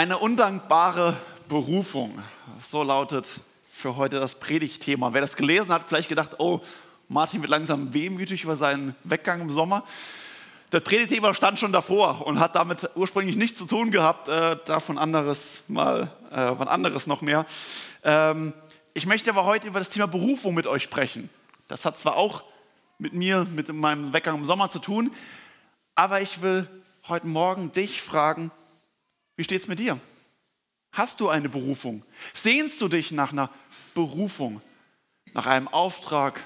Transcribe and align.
Eine 0.00 0.16
undankbare 0.16 1.14
Berufung. 1.46 2.22
So 2.58 2.82
lautet 2.82 3.42
für 3.70 3.96
heute 3.96 4.18
das 4.18 4.34
Predigtthema. 4.34 5.12
Wer 5.12 5.20
das 5.20 5.36
gelesen 5.36 5.70
hat, 5.74 5.88
vielleicht 5.88 6.08
gedacht, 6.08 6.36
oh, 6.38 6.62
Martin 7.08 7.42
wird 7.42 7.50
langsam 7.50 7.92
wehmütig 7.92 8.44
über 8.44 8.56
seinen 8.56 8.96
Weggang 9.04 9.42
im 9.42 9.50
Sommer. 9.50 9.84
Das 10.70 10.82
Predigtthema 10.84 11.34
stand 11.34 11.58
schon 11.58 11.70
davor 11.70 12.26
und 12.26 12.40
hat 12.40 12.56
damit 12.56 12.88
ursprünglich 12.94 13.36
nichts 13.36 13.58
zu 13.58 13.66
tun 13.66 13.90
gehabt, 13.90 14.28
äh, 14.28 14.56
davon 14.64 14.96
anderes 14.96 15.64
mal, 15.68 16.10
äh, 16.30 16.50
wann 16.56 16.68
anderes 16.68 17.06
noch 17.06 17.20
mehr. 17.20 17.44
Ähm, 18.02 18.54
ich 18.94 19.04
möchte 19.04 19.28
aber 19.28 19.44
heute 19.44 19.68
über 19.68 19.80
das 19.80 19.90
Thema 19.90 20.06
Berufung 20.06 20.54
mit 20.54 20.66
euch 20.66 20.82
sprechen. 20.82 21.28
Das 21.68 21.84
hat 21.84 21.98
zwar 21.98 22.16
auch 22.16 22.44
mit 22.96 23.12
mir, 23.12 23.46
mit 23.54 23.70
meinem 23.70 24.14
Weggang 24.14 24.36
im 24.36 24.46
Sommer 24.46 24.70
zu 24.70 24.78
tun, 24.78 25.10
aber 25.94 26.22
ich 26.22 26.40
will 26.40 26.66
heute 27.06 27.26
Morgen 27.26 27.70
dich 27.72 28.00
fragen, 28.00 28.50
wie 29.40 29.44
steht 29.44 29.62
es 29.62 29.68
mit 29.68 29.78
dir? 29.78 29.98
Hast 30.92 31.18
du 31.18 31.30
eine 31.30 31.48
Berufung? 31.48 32.04
Sehnst 32.34 32.78
du 32.82 32.88
dich 32.88 33.10
nach 33.10 33.32
einer 33.32 33.48
Berufung, 33.94 34.60
nach 35.32 35.46
einem 35.46 35.66
Auftrag? 35.66 36.44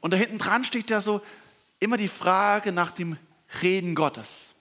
Und 0.00 0.10
da 0.10 0.16
hinten 0.16 0.38
dran 0.38 0.64
steht 0.64 0.90
ja 0.90 1.00
so 1.00 1.22
immer 1.78 1.96
die 1.96 2.08
Frage 2.08 2.72
nach 2.72 2.90
dem 2.90 3.16
Reden 3.62 3.94
Gottes. 3.94 4.56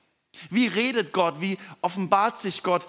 Wie 0.51 0.67
redet 0.67 1.11
Gott? 1.11 1.41
Wie 1.41 1.57
offenbart 1.81 2.39
sich 2.39 2.61
Gott? 2.61 2.85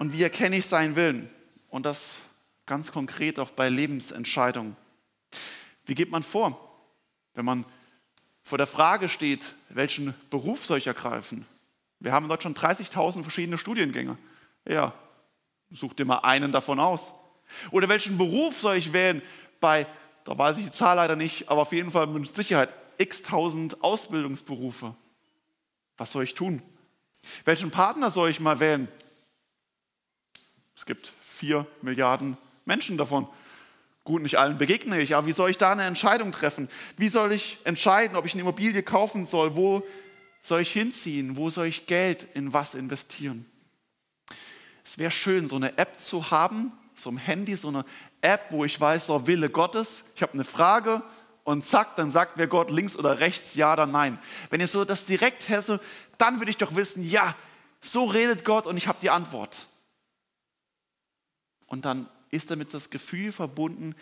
Und 0.00 0.12
wie 0.12 0.24
erkenne 0.24 0.56
ich 0.56 0.66
seinen 0.66 0.96
Willen? 0.96 1.30
Und 1.68 1.86
das 1.86 2.16
ganz 2.66 2.90
konkret 2.90 3.38
auch 3.38 3.50
bei 3.50 3.68
Lebensentscheidungen. 3.68 4.76
Wie 5.86 5.94
geht 5.94 6.10
man 6.10 6.24
vor, 6.24 6.58
wenn 7.34 7.44
man 7.44 7.64
vor 8.42 8.58
der 8.58 8.66
Frage 8.66 9.08
steht, 9.08 9.54
welchen 9.68 10.12
Beruf 10.28 10.66
soll 10.66 10.78
ich 10.78 10.88
ergreifen? 10.88 11.46
Wir 12.04 12.12
haben 12.12 12.24
in 12.24 12.28
Deutschland 12.28 12.58
30.000 12.58 13.22
verschiedene 13.22 13.56
Studiengänge. 13.56 14.18
Ja, 14.68 14.92
such 15.70 15.94
dir 15.94 16.04
mal 16.04 16.18
einen 16.18 16.52
davon 16.52 16.78
aus. 16.78 17.14
Oder 17.70 17.88
welchen 17.88 18.18
Beruf 18.18 18.60
soll 18.60 18.76
ich 18.76 18.92
wählen 18.92 19.22
bei, 19.58 19.86
da 20.24 20.36
weiß 20.36 20.58
ich 20.58 20.64
die 20.64 20.70
Zahl 20.70 20.96
leider 20.96 21.16
nicht, 21.16 21.48
aber 21.48 21.62
auf 21.62 21.72
jeden 21.72 21.90
Fall 21.90 22.06
mit 22.06 22.34
Sicherheit 22.34 22.68
x 22.98 23.22
tausend 23.22 23.82
Ausbildungsberufe. 23.82 24.94
Was 25.96 26.12
soll 26.12 26.24
ich 26.24 26.34
tun? 26.34 26.60
Welchen 27.46 27.70
Partner 27.70 28.10
soll 28.10 28.28
ich 28.28 28.38
mal 28.38 28.60
wählen? 28.60 28.86
Es 30.76 30.84
gibt 30.84 31.14
vier 31.22 31.66
Milliarden 31.80 32.36
Menschen 32.66 32.98
davon. 32.98 33.26
Gut, 34.04 34.20
nicht 34.20 34.38
allen 34.38 34.58
begegne 34.58 35.00
ich, 35.00 35.16
aber 35.16 35.26
wie 35.26 35.32
soll 35.32 35.48
ich 35.48 35.56
da 35.56 35.72
eine 35.72 35.84
Entscheidung 35.84 36.32
treffen? 36.32 36.68
Wie 36.98 37.08
soll 37.08 37.32
ich 37.32 37.60
entscheiden, 37.64 38.14
ob 38.14 38.26
ich 38.26 38.34
eine 38.34 38.42
Immobilie 38.42 38.82
kaufen 38.82 39.24
soll? 39.24 39.56
Wo 39.56 39.82
soll 40.44 40.60
ich 40.60 40.72
hinziehen? 40.72 41.38
Wo 41.38 41.48
soll 41.48 41.66
ich 41.66 41.86
Geld 41.86 42.28
in 42.34 42.52
was 42.52 42.74
investieren? 42.74 43.46
Es 44.84 44.98
wäre 44.98 45.10
schön, 45.10 45.48
so 45.48 45.56
eine 45.56 45.78
App 45.78 45.98
zu 45.98 46.30
haben, 46.30 46.70
so 46.94 47.10
ein 47.10 47.16
Handy, 47.16 47.56
so 47.56 47.68
eine 47.68 47.86
App, 48.20 48.48
wo 48.50 48.62
ich 48.66 48.78
weiß, 48.78 49.06
so 49.06 49.26
Wille 49.26 49.48
Gottes, 49.48 50.04
ich 50.14 50.20
habe 50.20 50.34
eine 50.34 50.44
Frage 50.44 51.02
und 51.44 51.64
zack, 51.64 51.96
dann 51.96 52.10
sagt 52.10 52.36
mir 52.36 52.46
Gott 52.46 52.70
links 52.70 52.94
oder 52.94 53.20
rechts, 53.20 53.54
ja 53.54 53.72
oder 53.72 53.86
nein. 53.86 54.18
Wenn 54.50 54.60
ich 54.60 54.70
so 54.70 54.84
das 54.84 55.06
direkt 55.06 55.48
hätte, 55.48 55.80
dann 56.18 56.38
würde 56.40 56.50
ich 56.50 56.58
doch 56.58 56.74
wissen, 56.74 57.02
ja, 57.02 57.34
so 57.80 58.04
redet 58.04 58.44
Gott 58.44 58.66
und 58.66 58.76
ich 58.76 58.86
habe 58.86 58.98
die 59.00 59.10
Antwort. 59.10 59.68
Und 61.66 61.86
dann 61.86 62.06
ist 62.30 62.50
damit 62.50 62.74
das 62.74 62.90
Gefühl 62.90 63.32
verbunden, 63.32 63.94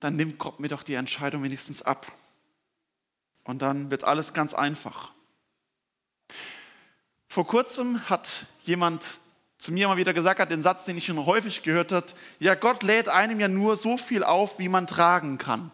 dann 0.00 0.16
nimmt 0.16 0.38
Gott 0.38 0.60
mir 0.60 0.68
doch 0.68 0.82
die 0.82 0.94
Entscheidung 0.94 1.42
wenigstens 1.42 1.82
ab. 1.82 2.10
Und 3.44 3.60
dann 3.60 3.90
wird 3.90 4.04
alles 4.04 4.32
ganz 4.32 4.54
einfach. 4.54 5.12
Vor 7.32 7.46
kurzem 7.46 8.10
hat 8.10 8.44
jemand 8.60 9.18
zu 9.56 9.72
mir 9.72 9.88
mal 9.88 9.96
wieder 9.96 10.12
gesagt, 10.12 10.38
hat 10.38 10.50
den 10.50 10.62
Satz, 10.62 10.84
den 10.84 10.98
ich 10.98 11.06
schon 11.06 11.24
häufig 11.24 11.62
gehört 11.62 11.90
habe, 11.90 12.08
ja, 12.40 12.54
Gott 12.54 12.82
lädt 12.82 13.08
einem 13.08 13.40
ja 13.40 13.48
nur 13.48 13.76
so 13.76 13.96
viel 13.96 14.22
auf, 14.22 14.58
wie 14.58 14.68
man 14.68 14.86
tragen 14.86 15.38
kann. 15.38 15.70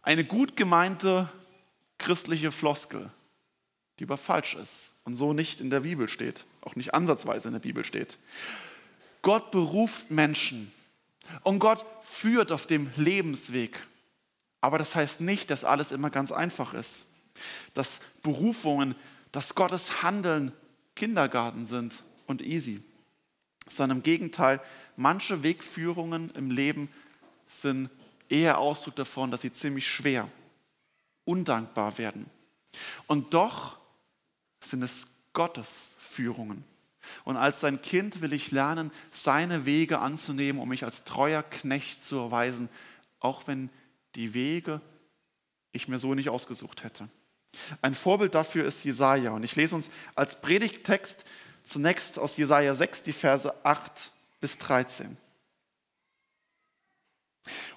Eine 0.00 0.24
gut 0.24 0.56
gemeinte 0.56 1.28
christliche 1.98 2.52
Floskel, 2.52 3.10
die 3.98 4.04
aber 4.04 4.16
falsch 4.16 4.54
ist 4.54 4.94
und 5.02 5.16
so 5.16 5.32
nicht 5.32 5.60
in 5.60 5.70
der 5.70 5.80
Bibel 5.80 6.08
steht, 6.08 6.44
auch 6.60 6.76
nicht 6.76 6.94
ansatzweise 6.94 7.48
in 7.48 7.54
der 7.54 7.60
Bibel 7.60 7.84
steht. 7.84 8.16
Gott 9.22 9.50
beruft 9.50 10.12
Menschen 10.12 10.70
und 11.42 11.58
Gott 11.58 11.84
führt 12.02 12.52
auf 12.52 12.64
dem 12.64 12.92
Lebensweg. 12.94 13.76
Aber 14.60 14.78
das 14.78 14.94
heißt 14.94 15.20
nicht, 15.20 15.50
dass 15.50 15.64
alles 15.64 15.90
immer 15.90 16.10
ganz 16.10 16.30
einfach 16.30 16.74
ist. 16.74 17.06
Dass 17.74 17.98
Berufungen 18.22 18.94
dass 19.32 19.54
Gottes 19.54 20.02
Handeln 20.02 20.52
Kindergarten 20.94 21.66
sind 21.66 22.02
und 22.26 22.42
easy, 22.42 22.82
sondern 23.68 23.98
im 23.98 24.02
Gegenteil, 24.02 24.60
manche 24.96 25.42
Wegführungen 25.42 26.30
im 26.30 26.50
Leben 26.50 26.88
sind 27.46 27.90
eher 28.28 28.58
Ausdruck 28.58 28.96
davon, 28.96 29.30
dass 29.30 29.42
sie 29.42 29.52
ziemlich 29.52 29.86
schwer, 29.86 30.28
undankbar 31.24 31.98
werden. 31.98 32.26
Und 33.06 33.34
doch 33.34 33.78
sind 34.60 34.82
es 34.82 35.08
Gottes 35.32 35.94
Führungen. 36.00 36.64
Und 37.24 37.36
als 37.36 37.60
sein 37.60 37.80
Kind 37.80 38.20
will 38.20 38.32
ich 38.32 38.50
lernen, 38.50 38.90
seine 39.12 39.64
Wege 39.64 39.98
anzunehmen, 40.00 40.60
um 40.60 40.68
mich 40.68 40.84
als 40.84 41.04
treuer 41.04 41.42
Knecht 41.42 42.02
zu 42.02 42.16
erweisen, 42.16 42.68
auch 43.20 43.46
wenn 43.46 43.70
die 44.14 44.34
Wege 44.34 44.80
ich 45.72 45.88
mir 45.88 45.98
so 45.98 46.14
nicht 46.14 46.28
ausgesucht 46.28 46.84
hätte. 46.84 47.08
Ein 47.82 47.94
Vorbild 47.94 48.34
dafür 48.34 48.64
ist 48.64 48.84
Jesaja. 48.84 49.30
Und 49.30 49.42
ich 49.42 49.56
lese 49.56 49.74
uns 49.74 49.90
als 50.14 50.40
Predigttext 50.40 51.24
zunächst 51.64 52.18
aus 52.18 52.36
Jesaja 52.36 52.74
6 52.74 53.02
die 53.02 53.12
Verse 53.12 53.54
8 53.64 54.10
bis 54.40 54.58
13. 54.58 55.16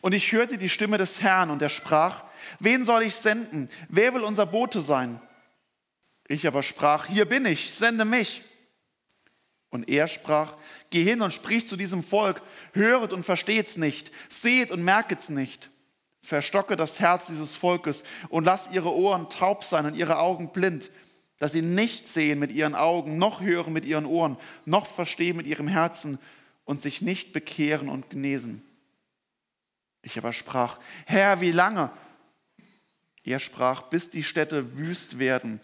Und 0.01 0.13
ich 0.13 0.31
hörte 0.31 0.57
die 0.57 0.69
Stimme 0.69 0.97
des 0.97 1.21
Herrn 1.21 1.49
und 1.49 1.61
er 1.61 1.69
sprach, 1.69 2.23
wen 2.59 2.85
soll 2.85 3.03
ich 3.03 3.15
senden? 3.15 3.69
Wer 3.89 4.13
will 4.13 4.21
unser 4.21 4.45
Bote 4.45 4.81
sein? 4.81 5.21
Ich 6.27 6.47
aber 6.47 6.63
sprach, 6.63 7.07
hier 7.07 7.25
bin 7.25 7.45
ich, 7.45 7.73
sende 7.73 8.05
mich. 8.05 8.43
Und 9.69 9.89
er 9.89 10.07
sprach, 10.07 10.55
geh 10.89 11.03
hin 11.03 11.21
und 11.21 11.33
sprich 11.33 11.65
zu 11.65 11.77
diesem 11.77 12.03
Volk, 12.03 12.41
höret 12.73 13.13
und 13.13 13.25
versteht's 13.25 13.77
nicht, 13.77 14.11
seht 14.29 14.71
und 14.71 14.83
merket's 14.83 15.29
nicht. 15.29 15.70
Verstocke 16.21 16.75
das 16.75 16.99
Herz 16.99 17.27
dieses 17.27 17.55
Volkes 17.55 18.03
und 18.29 18.43
lass 18.43 18.71
ihre 18.71 18.93
Ohren 18.93 19.29
taub 19.29 19.63
sein 19.63 19.85
und 19.85 19.95
ihre 19.95 20.19
Augen 20.19 20.51
blind, 20.51 20.91
dass 21.39 21.51
sie 21.51 21.63
nicht 21.63 22.07
sehen 22.07 22.39
mit 22.39 22.51
ihren 22.51 22.75
Augen, 22.75 23.17
noch 23.17 23.41
hören 23.41 23.73
mit 23.73 23.85
ihren 23.85 24.05
Ohren, 24.05 24.37
noch 24.65 24.85
verstehen 24.85 25.37
mit 25.37 25.47
ihrem 25.47 25.67
Herzen 25.67 26.19
und 26.65 26.81
sich 26.81 27.01
nicht 27.01 27.33
bekehren 27.33 27.89
und 27.89 28.09
genesen. 28.09 28.63
Ich 30.03 30.17
aber 30.17 30.33
sprach, 30.33 30.79
Herr, 31.05 31.41
wie 31.41 31.51
lange? 31.51 31.91
Er 33.23 33.39
sprach, 33.39 33.83
bis 33.83 34.09
die 34.09 34.23
Städte 34.23 34.77
wüst 34.77 35.19
werden, 35.19 35.59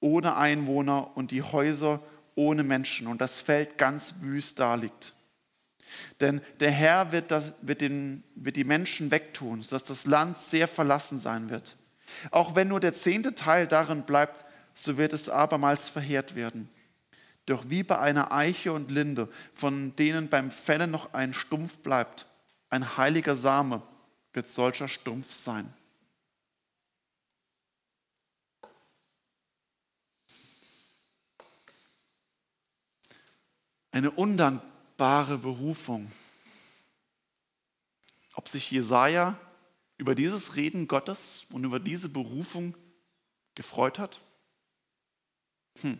ohne 0.00 0.36
Einwohner 0.36 1.16
und 1.16 1.30
die 1.30 1.42
Häuser 1.42 2.02
ohne 2.34 2.62
Menschen 2.62 3.06
und 3.06 3.20
das 3.20 3.40
Feld 3.40 3.78
ganz 3.78 4.16
wüst 4.20 4.58
daliegt. 4.58 5.14
Denn 6.20 6.40
der 6.60 6.70
Herr 6.70 7.12
wird, 7.12 7.30
das, 7.30 7.54
wird, 7.62 7.80
den, 7.80 8.24
wird 8.34 8.56
die 8.56 8.64
Menschen 8.64 9.10
wegtun, 9.10 9.62
sodass 9.62 9.84
das 9.84 10.06
Land 10.06 10.38
sehr 10.38 10.68
verlassen 10.68 11.18
sein 11.18 11.50
wird. 11.50 11.76
Auch 12.30 12.54
wenn 12.54 12.68
nur 12.68 12.80
der 12.80 12.94
zehnte 12.94 13.34
Teil 13.34 13.66
darin 13.66 14.04
bleibt, 14.04 14.44
so 14.74 14.98
wird 14.98 15.12
es 15.12 15.28
abermals 15.28 15.88
verheert 15.88 16.34
werden. 16.34 16.68
Doch 17.46 17.64
wie 17.68 17.82
bei 17.82 17.98
einer 17.98 18.32
Eiche 18.32 18.72
und 18.72 18.90
Linde, 18.90 19.28
von 19.54 19.94
denen 19.96 20.28
beim 20.28 20.50
Fällen 20.50 20.90
noch 20.90 21.12
ein 21.12 21.34
Stumpf 21.34 21.78
bleibt, 21.78 22.26
ein 22.70 22.96
heiliger 22.96 23.36
Same, 23.36 23.82
wird 24.32 24.48
solcher 24.48 24.88
Stumpf 24.88 25.32
sein. 25.32 25.72
Eine 33.92 34.10
undankbare 34.10 34.73
wunderbare 34.94 35.38
Berufung. 35.38 36.10
Ob 38.34 38.48
sich 38.48 38.70
Jesaja 38.70 39.38
über 39.96 40.14
dieses 40.14 40.56
Reden 40.56 40.88
Gottes 40.88 41.44
und 41.52 41.64
über 41.64 41.80
diese 41.80 42.08
Berufung 42.08 42.76
gefreut 43.54 43.98
hat? 43.98 44.20
Hm. 45.80 45.98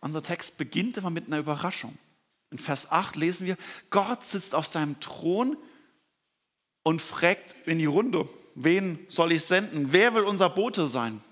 Unser 0.00 0.22
Text 0.22 0.58
beginnt 0.58 0.96
immer 0.96 1.10
mit 1.10 1.26
einer 1.26 1.38
Überraschung. 1.38 1.96
In 2.50 2.58
Vers 2.58 2.90
8 2.90 3.16
lesen 3.16 3.46
wir, 3.46 3.56
Gott 3.90 4.24
sitzt 4.24 4.54
auf 4.54 4.66
seinem 4.66 4.98
Thron 5.00 5.56
und 6.82 7.02
fragt 7.02 7.56
in 7.66 7.78
die 7.78 7.86
Runde, 7.86 8.28
wen 8.54 9.04
soll 9.08 9.32
ich 9.32 9.44
senden? 9.44 9.92
Wer 9.92 10.14
will 10.14 10.22
unser 10.22 10.50
Bote 10.50 10.86
sein? 10.86 11.22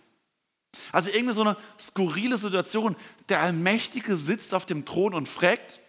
Also 0.93 1.11
irgendwie 1.11 1.35
so 1.35 1.43
eine 1.43 1.57
skurrile 1.79 2.39
Situation. 2.39 2.97
Der 3.29 3.41
Allmächtige 3.41 4.17
sitzt 4.17 4.55
auf 4.55 4.67
dem 4.67 4.85
Thron 4.85 5.15
und 5.15 5.29
fragt, 5.29 5.81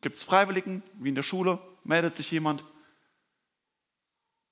gibt 0.00 0.16
es 0.16 0.22
Freiwilligen, 0.22 0.82
wie 0.94 1.08
in 1.08 1.14
der 1.14 1.22
Schule, 1.22 1.58
meldet 1.84 2.14
sich 2.14 2.30
jemand. 2.30 2.64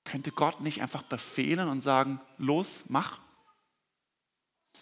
Könnte 0.04 0.32
Gott 0.32 0.60
nicht 0.60 0.80
einfach 0.82 1.02
befehlen 1.02 1.68
und 1.68 1.82
sagen, 1.82 2.20
los, 2.38 2.84
mach? 2.88 3.20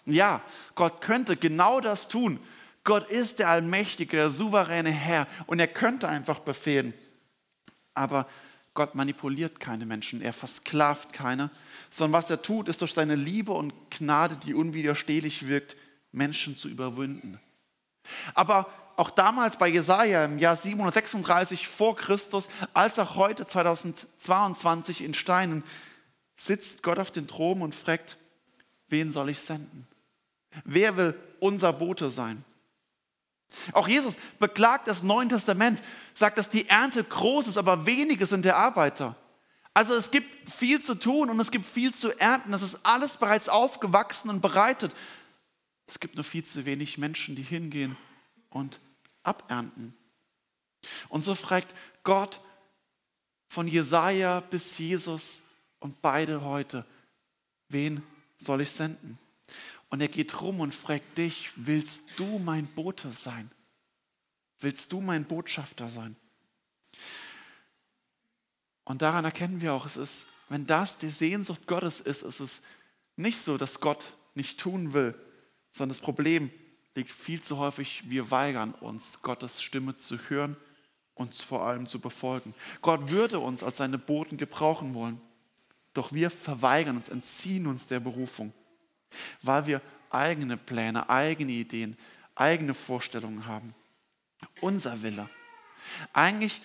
Ja, 0.04 0.42
Gott 0.74 1.00
könnte 1.00 1.36
genau 1.36 1.80
das 1.80 2.08
tun, 2.08 2.38
Gott 2.86 3.10
ist 3.10 3.40
der 3.40 3.48
allmächtige, 3.48 4.16
der 4.16 4.30
souveräne 4.30 4.90
Herr 4.90 5.26
und 5.46 5.58
er 5.58 5.66
könnte 5.66 6.08
einfach 6.08 6.38
befehlen. 6.38 6.94
Aber 7.94 8.28
Gott 8.76 8.94
manipuliert 8.94 9.58
keine 9.58 9.86
Menschen, 9.86 10.22
er 10.22 10.32
versklavt 10.32 11.12
keine, 11.12 11.50
sondern 11.90 12.12
was 12.12 12.30
er 12.30 12.42
tut, 12.42 12.68
ist 12.68 12.80
durch 12.80 12.94
seine 12.94 13.16
Liebe 13.16 13.52
und 13.52 13.74
Gnade, 13.90 14.36
die 14.36 14.54
unwiderstehlich 14.54 15.48
wirkt, 15.48 15.76
Menschen 16.12 16.54
zu 16.54 16.68
überwinden. 16.68 17.40
Aber 18.34 18.70
auch 18.96 19.10
damals 19.10 19.58
bei 19.58 19.68
Jesaja 19.68 20.24
im 20.24 20.38
Jahr 20.38 20.56
736 20.56 21.66
vor 21.68 21.96
Christus, 21.96 22.48
als 22.72 22.98
auch 22.98 23.16
heute 23.16 23.44
2022 23.44 25.02
in 25.02 25.12
Steinen, 25.14 25.64
sitzt 26.36 26.82
Gott 26.82 26.98
auf 26.98 27.10
den 27.10 27.26
Thron 27.26 27.62
und 27.62 27.74
fragt, 27.74 28.16
wen 28.88 29.10
soll 29.12 29.30
ich 29.30 29.40
senden? 29.40 29.86
Wer 30.64 30.96
will 30.96 31.14
unser 31.40 31.72
Bote 31.72 32.08
sein? 32.08 32.44
Auch 33.72 33.88
Jesus 33.88 34.16
beklagt 34.38 34.88
das 34.88 35.02
Neue 35.02 35.28
Testament, 35.28 35.82
sagt, 36.14 36.38
dass 36.38 36.50
die 36.50 36.68
Ernte 36.68 37.02
groß 37.04 37.46
ist, 37.48 37.56
aber 37.56 37.86
wenige 37.86 38.26
sind 38.26 38.44
der 38.44 38.56
Arbeiter. 38.56 39.16
Also 39.72 39.94
es 39.94 40.10
gibt 40.10 40.50
viel 40.50 40.80
zu 40.80 40.94
tun 40.94 41.28
und 41.28 41.38
es 41.38 41.50
gibt 41.50 41.66
viel 41.66 41.94
zu 41.94 42.18
ernten. 42.18 42.52
Das 42.52 42.62
ist 42.62 42.80
alles 42.84 43.18
bereits 43.18 43.48
aufgewachsen 43.48 44.30
und 44.30 44.40
bereitet. 44.40 44.94
Es 45.86 46.00
gibt 46.00 46.14
nur 46.14 46.24
viel 46.24 46.44
zu 46.44 46.64
wenig 46.64 46.98
Menschen, 46.98 47.36
die 47.36 47.42
hingehen 47.42 47.96
und 48.50 48.80
abernten. 49.22 49.94
Und 51.08 51.22
so 51.22 51.34
fragt 51.34 51.74
Gott 52.04 52.40
von 53.48 53.68
Jesaja 53.68 54.40
bis 54.40 54.78
Jesus 54.78 55.42
und 55.78 56.00
beide 56.00 56.42
heute, 56.42 56.84
wen 57.68 58.02
soll 58.36 58.62
ich 58.62 58.70
senden? 58.70 59.18
Und 59.88 60.00
er 60.00 60.08
geht 60.08 60.40
rum 60.40 60.60
und 60.60 60.74
fragt 60.74 61.18
dich, 61.18 61.50
willst 61.56 62.02
du 62.16 62.38
mein 62.38 62.66
Bote 62.66 63.12
sein? 63.12 63.50
Willst 64.58 64.92
du 64.92 65.00
mein 65.00 65.24
Botschafter 65.26 65.88
sein? 65.88 66.16
Und 68.84 69.02
daran 69.02 69.24
erkennen 69.24 69.60
wir 69.60 69.74
auch, 69.74 69.86
es 69.86 69.96
ist, 69.96 70.28
wenn 70.48 70.64
das 70.64 70.98
die 70.98 71.10
Sehnsucht 71.10 71.66
Gottes 71.66 72.00
ist, 72.00 72.22
ist 72.22 72.40
es 72.40 72.62
nicht 73.16 73.38
so, 73.38 73.58
dass 73.58 73.80
Gott 73.80 74.14
nicht 74.34 74.58
tun 74.58 74.92
will, 74.92 75.14
sondern 75.70 75.96
das 75.96 76.04
Problem 76.04 76.50
liegt 76.94 77.10
viel 77.10 77.42
zu 77.42 77.58
häufig, 77.58 78.04
wir 78.08 78.30
weigern 78.30 78.72
uns, 78.72 79.22
Gottes 79.22 79.62
Stimme 79.62 79.96
zu 79.96 80.18
hören 80.28 80.56
und 81.14 81.34
vor 81.36 81.66
allem 81.66 81.86
zu 81.86 82.00
befolgen. 82.00 82.54
Gott 82.80 83.10
würde 83.10 83.38
uns 83.38 83.62
als 83.62 83.78
seine 83.78 83.98
Boten 83.98 84.36
gebrauchen 84.36 84.94
wollen, 84.94 85.20
doch 85.92 86.12
wir 86.12 86.30
verweigern 86.30 86.96
uns, 86.96 87.08
entziehen 87.08 87.66
uns 87.66 87.86
der 87.86 88.00
Berufung 88.00 88.52
weil 89.42 89.66
wir 89.66 89.80
eigene 90.10 90.56
Pläne, 90.56 91.08
eigene 91.08 91.52
Ideen, 91.52 91.96
eigene 92.34 92.74
Vorstellungen 92.74 93.46
haben. 93.46 93.74
Unser 94.60 95.02
Wille. 95.02 95.28
Eigentlich 96.12 96.60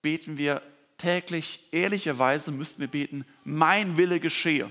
beten 0.00 0.36
wir 0.36 0.62
täglich, 0.98 1.60
ehrlicherweise 1.72 2.52
müssten 2.52 2.80
wir 2.80 2.88
beten, 2.88 3.24
mein 3.44 3.96
Wille 3.96 4.20
geschehe. 4.20 4.70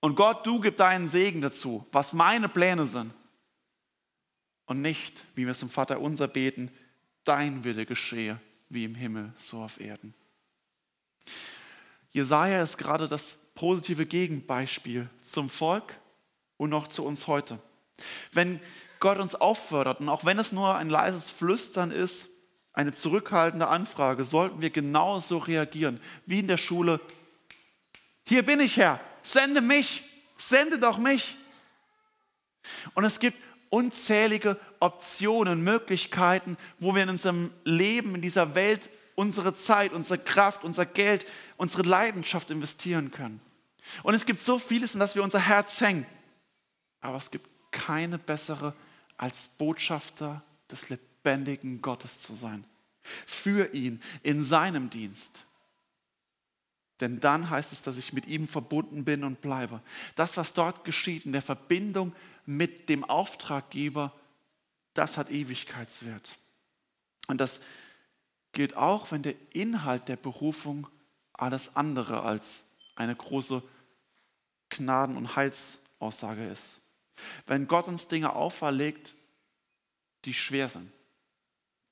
Und 0.00 0.16
Gott, 0.16 0.46
du 0.46 0.60
gib 0.60 0.76
deinen 0.76 1.08
Segen 1.08 1.40
dazu, 1.40 1.86
was 1.92 2.12
meine 2.12 2.48
Pläne 2.48 2.86
sind. 2.86 3.12
Und 4.64 4.80
nicht, 4.80 5.26
wie 5.34 5.44
wir 5.44 5.50
es 5.50 5.62
im 5.62 5.70
Vater 5.70 6.00
unser 6.00 6.28
beten, 6.28 6.70
dein 7.24 7.64
Wille 7.64 7.84
geschehe, 7.84 8.40
wie 8.68 8.84
im 8.84 8.94
Himmel, 8.94 9.32
so 9.36 9.60
auf 9.62 9.80
Erden. 9.80 10.14
Jesaja 12.10 12.62
ist 12.62 12.78
gerade 12.78 13.08
das 13.08 13.38
positive 13.54 14.06
Gegenbeispiel 14.06 15.08
zum 15.22 15.50
Volk, 15.50 15.99
und 16.60 16.68
noch 16.68 16.88
zu 16.88 17.06
uns 17.06 17.26
heute. 17.26 17.58
Wenn 18.32 18.60
Gott 18.98 19.18
uns 19.18 19.34
auffordert, 19.34 20.00
und 20.00 20.10
auch 20.10 20.26
wenn 20.26 20.38
es 20.38 20.52
nur 20.52 20.76
ein 20.76 20.90
leises 20.90 21.30
Flüstern 21.30 21.90
ist, 21.90 22.28
eine 22.74 22.92
zurückhaltende 22.92 23.66
Anfrage, 23.66 24.24
sollten 24.24 24.60
wir 24.60 24.68
genauso 24.68 25.38
reagieren 25.38 25.98
wie 26.26 26.40
in 26.40 26.48
der 26.48 26.58
Schule. 26.58 27.00
Hier 28.26 28.44
bin 28.44 28.60
ich, 28.60 28.76
Herr, 28.76 29.00
sende 29.22 29.62
mich, 29.62 30.04
sende 30.36 30.78
doch 30.78 30.98
mich. 30.98 31.34
Und 32.92 33.04
es 33.04 33.20
gibt 33.20 33.38
unzählige 33.70 34.58
Optionen, 34.80 35.64
Möglichkeiten, 35.64 36.58
wo 36.78 36.94
wir 36.94 37.04
in 37.04 37.08
unserem 37.08 37.54
Leben, 37.64 38.16
in 38.16 38.20
dieser 38.20 38.54
Welt 38.54 38.90
unsere 39.14 39.54
Zeit, 39.54 39.94
unsere 39.94 40.18
Kraft, 40.18 40.62
unser 40.62 40.84
Geld, 40.84 41.24
unsere 41.56 41.84
Leidenschaft 41.84 42.50
investieren 42.50 43.12
können. 43.12 43.40
Und 44.02 44.12
es 44.12 44.26
gibt 44.26 44.42
so 44.42 44.58
vieles, 44.58 44.92
in 44.92 45.00
das 45.00 45.14
wir 45.14 45.24
unser 45.24 45.40
Herz 45.40 45.80
hängen. 45.80 46.04
Aber 47.00 47.16
es 47.16 47.30
gibt 47.30 47.48
keine 47.70 48.18
bessere, 48.18 48.74
als 49.16 49.48
Botschafter 49.48 50.42
des 50.70 50.88
lebendigen 50.88 51.82
Gottes 51.82 52.22
zu 52.22 52.34
sein. 52.34 52.64
Für 53.26 53.72
ihn, 53.74 54.00
in 54.22 54.44
seinem 54.44 54.90
Dienst. 54.90 55.46
Denn 57.00 57.18
dann 57.18 57.48
heißt 57.48 57.72
es, 57.72 57.82
dass 57.82 57.96
ich 57.96 58.12
mit 58.12 58.26
ihm 58.26 58.46
verbunden 58.46 59.04
bin 59.04 59.24
und 59.24 59.40
bleibe. 59.40 59.80
Das, 60.16 60.36
was 60.36 60.52
dort 60.52 60.84
geschieht, 60.84 61.24
in 61.24 61.32
der 61.32 61.42
Verbindung 61.42 62.14
mit 62.44 62.88
dem 62.88 63.04
Auftraggeber, 63.04 64.12
das 64.92 65.16
hat 65.16 65.30
Ewigkeitswert. 65.30 66.36
Und 67.26 67.40
das 67.40 67.60
gilt 68.52 68.76
auch, 68.76 69.12
wenn 69.12 69.22
der 69.22 69.34
Inhalt 69.52 70.08
der 70.08 70.16
Berufung 70.16 70.86
alles 71.32 71.76
andere 71.76 72.22
als 72.22 72.66
eine 72.96 73.16
große 73.16 73.62
Gnaden- 74.68 75.16
und 75.16 75.36
Heilsaussage 75.36 76.46
ist 76.46 76.79
wenn 77.46 77.66
Gott 77.66 77.88
uns 77.88 78.08
Dinge 78.08 78.34
auferlegt, 78.34 79.14
die 80.24 80.34
schwer 80.34 80.68
sind, 80.68 80.90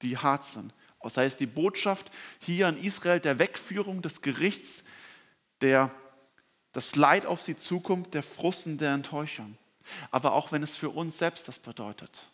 die 0.02 0.16
hart 0.16 0.44
sind. 0.44 0.72
Sei 1.04 1.24
es 1.24 1.36
die 1.36 1.46
Botschaft 1.46 2.10
hier 2.38 2.68
in 2.68 2.76
Israel 2.76 3.20
der 3.20 3.38
Wegführung 3.38 4.02
des 4.02 4.20
Gerichts, 4.20 4.84
der 5.60 5.90
das 6.72 6.96
Leid 6.96 7.24
auf 7.24 7.40
sie 7.40 7.56
zukommt, 7.56 8.12
der 8.14 8.22
Frusten 8.22 8.78
der 8.78 8.92
Enttäuschung. 8.92 9.56
Aber 10.10 10.32
auch 10.32 10.52
wenn 10.52 10.62
es 10.62 10.76
für 10.76 10.90
uns 10.90 11.16
selbst 11.16 11.48
das 11.48 11.60
bedeutet. 11.60 12.28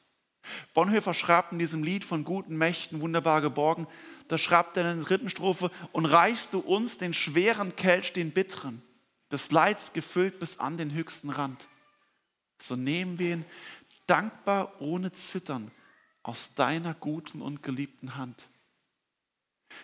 Bonhoeffer 0.74 1.14
schreibt 1.14 1.52
in 1.52 1.58
diesem 1.58 1.84
Lied 1.84 2.04
von 2.04 2.24
guten 2.24 2.56
Mächten, 2.56 3.00
wunderbar 3.00 3.40
geborgen, 3.40 3.86
da 4.28 4.38
schreibt 4.38 4.76
er 4.76 4.90
in 4.90 4.98
der 4.98 5.06
dritten 5.06 5.30
Strophe, 5.30 5.70
und 5.92 6.06
reichst 6.06 6.52
du 6.52 6.58
uns 6.58 6.98
den 6.98 7.14
schweren 7.14 7.76
Kelch, 7.76 8.12
den 8.12 8.32
bitteren, 8.32 8.82
des 9.30 9.52
Leids 9.52 9.92
gefüllt 9.92 10.38
bis 10.40 10.58
an 10.58 10.76
den 10.76 10.92
höchsten 10.92 11.30
Rand 11.30 11.68
so 12.66 12.76
nehmen 12.76 13.18
wir 13.18 13.34
ihn 13.34 13.44
dankbar 14.06 14.80
ohne 14.80 15.12
Zittern 15.12 15.70
aus 16.22 16.54
deiner 16.54 16.94
guten 16.94 17.42
und 17.42 17.62
geliebten 17.62 18.16
Hand. 18.16 18.48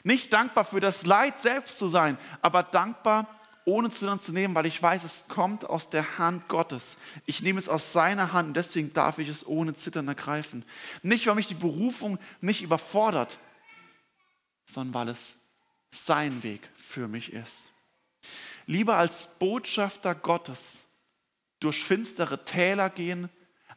Nicht 0.03 0.33
dankbar 0.33 0.65
für 0.65 0.81
das 0.81 1.05
Leid 1.05 1.41
selbst 1.41 1.79
zu 1.79 1.89
sein, 1.89 2.17
aber 2.43 2.63
dankbar 2.63 3.27
ohne 3.67 3.91
Zittern 3.91 4.19
zu 4.19 4.33
nehmen, 4.33 4.55
weil 4.55 4.67
ich 4.67 4.83
weiß, 4.83 5.05
es 5.05 5.27
kommt 5.29 5.69
aus 5.69 5.91
der 5.91 6.19
Hand 6.19 6.49
Gottes. 6.49 6.97
Ich 7.27 7.43
nehme 7.43 7.59
es 7.59 7.69
aus 7.69 7.93
seiner 7.93 8.33
Hand, 8.33 8.57
deswegen 8.57 8.93
darf 8.93 9.19
ich 9.19 9.29
es 9.29 9.47
ohne 9.47 9.75
Zittern 9.75 10.09
ergreifen. 10.09 10.65
Nicht, 11.03 11.27
weil 11.27 11.35
mich 11.35 11.47
die 11.47 11.55
Berufung 11.55 12.19
nicht 12.41 12.63
überfordert, 12.63 13.39
sondern 14.65 14.95
weil 14.95 15.09
es 15.09 15.39
sein 15.91 16.43
Weg 16.43 16.69
für 16.77 17.09
mich 17.09 17.33
ist. 17.33 17.73
Lieber 18.67 18.97
als 18.97 19.39
Botschafter 19.39 20.15
Gottes 20.15 20.87
durch 21.61 21.85
finstere 21.85 22.45
Täler 22.45 22.91
gehen, 22.91 23.29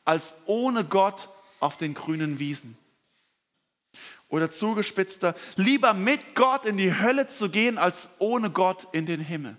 als 0.06 0.36
ohne 0.46 0.84
Gott 0.84 1.30
auf 1.60 1.78
den 1.78 1.94
grünen 1.94 2.40
Wiesen. 2.40 2.78
Oder 4.30 4.50
zugespitzter, 4.50 5.36
lieber 5.56 5.94
mit 5.94 6.36
Gott 6.36 6.66
in 6.66 6.78
die 6.78 6.98
Hölle 6.98 7.28
zu 7.28 7.50
gehen, 7.50 7.78
als 7.78 8.10
ohne 8.18 8.50
Gott 8.50 8.88
in 8.92 9.06
den 9.06 9.20
Himmel. 9.20 9.56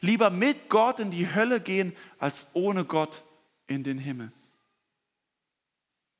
Lieber 0.00 0.30
mit 0.30 0.68
Gott 0.68 1.00
in 1.00 1.10
die 1.10 1.34
Hölle 1.34 1.60
gehen, 1.60 1.94
als 2.18 2.48
ohne 2.52 2.84
Gott 2.84 3.24
in 3.66 3.82
den 3.82 3.98
Himmel. 3.98 4.30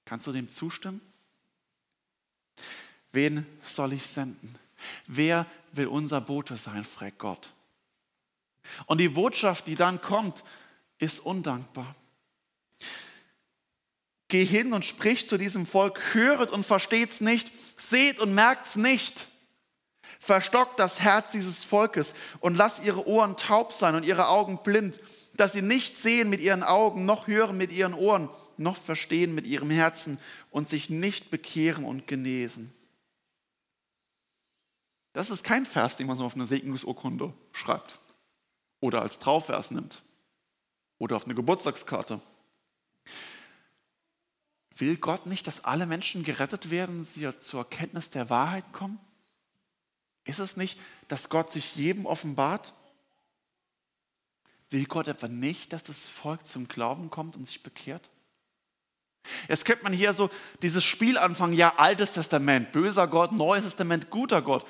Kannst 0.05 0.27
du 0.27 0.33
dem 0.33 0.51
zustimmen? 0.51 1.01
Wen 3.13 3.47
soll 3.63 3.93
ich 3.93 4.07
senden? 4.07 4.59
Wer 5.07 5.47
will 5.73 5.87
unser 5.87 6.21
Bote 6.21 6.57
sein, 6.57 6.85
fragt 6.85 7.19
Gott. 7.19 7.53
Und 8.87 8.99
die 8.99 9.09
Botschaft, 9.09 9.67
die 9.67 9.75
dann 9.75 10.01
kommt, 10.01 10.45
ist 10.99 11.21
undankbar. 11.21 11.95
Geh 14.29 14.45
hin 14.45 14.75
und 14.75 14.85
sprich 14.85 15.27
zu 15.27 15.39
diesem 15.39 15.67
Volk, 15.67 16.01
höret 16.13 16.51
und 16.51 16.67
versteht's 16.67 17.21
nicht, 17.21 17.51
seht 17.79 18.21
und 18.21 18.35
merkt's 18.35 18.77
nicht. 18.77 19.29
Verstockt 20.21 20.79
das 20.79 21.01
Herz 21.01 21.33
dieses 21.33 21.65
Volkes 21.65 22.15
und 22.41 22.57
lasst 22.57 22.85
ihre 22.85 23.07
Ohren 23.07 23.37
taub 23.37 23.73
sein 23.73 23.95
und 23.95 24.05
ihre 24.05 24.29
Augen 24.29 24.63
blind, 24.63 25.01
dass 25.35 25.53
sie 25.53 25.63
nicht 25.63 25.97
sehen 25.97 26.29
mit 26.29 26.41
ihren 26.41 26.63
Augen, 26.63 27.07
noch 27.07 27.27
hören 27.27 27.57
mit 27.57 27.73
ihren 27.73 27.95
Ohren, 27.95 28.29
noch 28.59 28.77
verstehen 28.77 29.35
mit 29.35 29.47
ihrem 29.47 29.71
Herzen 29.71 30.19
und 30.51 30.69
sich 30.69 30.91
nicht 30.91 31.31
bekehren 31.31 31.85
und 31.85 32.07
genesen. 32.07 32.75
Das 35.15 35.31
ist 35.31 35.43
kein 35.43 35.65
Vers, 35.65 35.97
den 35.97 36.07
man 36.07 36.17
so 36.17 36.25
auf 36.27 36.35
eine 36.35 36.45
Segnungsurkunde 36.45 37.33
schreibt 37.53 37.99
oder 38.81 39.01
als 39.01 39.19
Trauvers 39.19 39.71
nimmt 39.71 40.03
oder 40.99 41.17
auf 41.17 41.25
eine 41.25 41.35
Geburtstagskarte. 41.35 42.21
Will 44.77 44.97
Gott 44.97 45.27
nicht, 45.27 45.47
dass 45.47 45.65
alle 45.65 45.87
Menschen 45.87 46.23
gerettet 46.23 46.71
werden, 46.71 47.03
sie 47.05 47.29
zur 47.41 47.61
Erkenntnis 47.61 48.11
der 48.11 48.31
Wahrheit 48.31 48.73
kommen? 48.73 49.01
Ist 50.25 50.39
es 50.39 50.57
nicht, 50.57 50.79
dass 51.09 51.31
Gott 51.31 51.51
sich 51.51 51.75
jedem 51.75 52.07
offenbart? 52.07 52.73
Will 54.71 54.85
Gott 54.85 55.09
etwa 55.09 55.27
nicht, 55.27 55.73
dass 55.73 55.83
das 55.83 56.07
Volk 56.07 56.47
zum 56.47 56.69
Glauben 56.69 57.11
kommt 57.11 57.37
und 57.37 57.47
sich 57.47 57.63
bekehrt? 57.63 58.11
Jetzt 59.49 59.65
könnte 59.65 59.85
man 59.85 59.93
hier 59.93 60.13
so 60.13 60.31
dieses 60.63 60.85
Spiel 60.85 61.19
anfangen, 61.19 61.55
ja, 61.55 61.77
Altes 61.77 62.13
Testament, 62.13 62.73
böser 62.73 63.09
Gott, 63.09 63.33
Neues 63.33 63.65
Testament, 63.65 64.11
guter 64.11 64.43
Gott. 64.43 64.67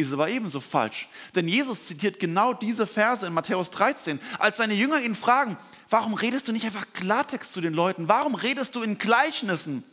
Ist 0.00 0.12
aber 0.14 0.30
ebenso 0.30 0.60
falsch. 0.60 1.08
Denn 1.34 1.46
Jesus 1.46 1.84
zitiert 1.84 2.20
genau 2.20 2.54
diese 2.54 2.86
Verse 2.86 3.26
in 3.26 3.34
Matthäus 3.34 3.70
13, 3.70 4.18
als 4.38 4.56
seine 4.56 4.74
Jünger 4.74 5.00
ihn 5.00 5.14
fragen, 5.14 5.58
warum 5.90 6.14
redest 6.14 6.48
du 6.48 6.52
nicht 6.52 6.64
einfach 6.64 6.86
Klartext 6.94 7.52
zu 7.52 7.60
den 7.60 7.74
Leuten? 7.74 8.08
Warum 8.08 8.34
redest 8.34 8.74
du 8.74 8.82
in 8.82 8.96
Gleichnissen? 8.96 9.84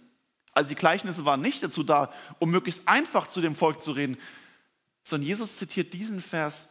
Also 0.54 0.70
die 0.70 0.76
Gleichnisse 0.76 1.26
waren 1.26 1.42
nicht 1.42 1.62
dazu 1.62 1.84
da, 1.84 2.12
um 2.40 2.50
möglichst 2.50 2.88
einfach 2.88 3.28
zu 3.28 3.42
dem 3.42 3.56
Volk 3.56 3.82
zu 3.82 3.92
reden, 3.92 4.18
sondern 5.04 5.28
Jesus 5.28 5.58
zitiert 5.58 5.94
diesen 5.94 6.22
Vers, 6.22 6.68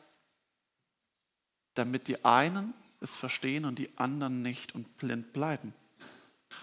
damit 1.74 2.08
die 2.08 2.24
einen 2.24 2.72
es 3.00 3.16
verstehen 3.16 3.64
und 3.66 3.78
die 3.78 3.90
anderen 3.98 4.42
nicht 4.42 4.74
und 4.74 4.96
blind 4.96 5.32
bleiben 5.34 5.74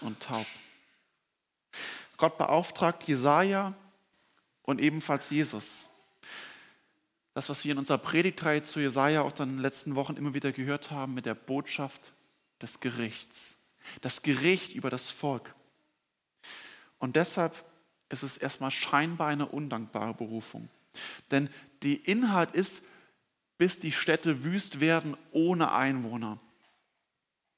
und 0.00 0.20
taub. 0.20 0.46
Gott 2.16 2.36
beauftragt 2.36 3.04
Jesaja 3.04 3.74
und 4.62 4.80
ebenfalls 4.80 5.30
Jesus. 5.30 5.88
Das, 7.34 7.48
was 7.48 7.64
wir 7.64 7.72
in 7.72 7.78
unserer 7.78 7.98
Predigtreihe 7.98 8.62
zu 8.62 8.80
Jesaja 8.80 9.22
auch 9.22 9.32
dann 9.32 9.50
in 9.50 9.56
den 9.56 9.62
letzten 9.62 9.96
Wochen 9.96 10.16
immer 10.16 10.34
wieder 10.34 10.52
gehört 10.52 10.90
haben, 10.90 11.14
mit 11.14 11.26
der 11.26 11.34
Botschaft 11.34 12.12
des 12.62 12.80
Gerichts. 12.80 13.58
Das 14.00 14.22
Gericht 14.22 14.72
über 14.74 14.88
das 14.88 15.10
Volk. 15.10 15.54
Und 16.98 17.16
deshalb 17.16 17.64
ist 18.08 18.22
es 18.22 18.36
erstmal 18.36 18.70
scheinbar 18.70 19.28
eine 19.28 19.46
undankbare 19.46 20.14
Berufung. 20.14 20.68
Denn 21.32 21.50
die 21.82 21.96
Inhalt 21.96 22.52
ist, 22.52 22.84
bis 23.58 23.80
die 23.80 23.92
Städte 23.92 24.44
wüst 24.44 24.80
werden 24.80 25.16
ohne 25.32 25.72
Einwohner 25.72 26.38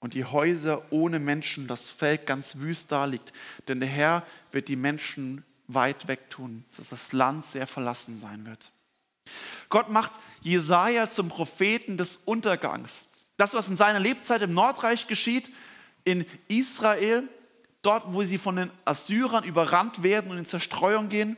und 0.00 0.14
die 0.14 0.25
Häuser 0.25 0.90
ohne 0.90 1.18
Menschen, 1.18 1.68
das 1.68 1.88
Feld 1.88 2.26
ganz 2.26 2.56
wüst 2.56 2.92
daliegt. 2.92 3.33
Denn 3.68 3.80
der 3.80 3.88
Herr 3.88 4.26
wird 4.52 4.68
die 4.68 4.76
Menschen 4.76 5.45
weit 5.68 6.09
weg 6.09 6.30
tun, 6.30 6.64
dass 6.76 6.90
das 6.90 7.12
Land 7.12 7.45
sehr 7.47 7.66
verlassen 7.66 8.18
sein 8.18 8.47
wird. 8.47 8.73
Gott 9.68 9.88
macht 9.88 10.12
Jesaja 10.40 11.09
zum 11.09 11.28
Propheten 11.28 11.97
des 11.99 12.16
Untergangs. 12.16 13.09
Das, 13.37 13.54
was 13.54 13.68
in 13.68 13.76
seiner 13.76 14.00
Lebzeit 14.00 14.42
im 14.42 14.54
Nordreich 14.54 15.06
geschieht, 15.06 15.50
in 16.04 16.25
Israel, 16.49 17.25
dort, 17.83 18.04
wo 18.14 18.23
sie 18.23 18.38
von 18.38 18.56
den 18.56 18.71
Assyrern 18.85 19.45
überrannt 19.45 20.02
werden 20.02 20.30
und 20.30 20.38
in 20.38 20.47
Zerstreuung 20.47 21.09
gehen, 21.09 21.37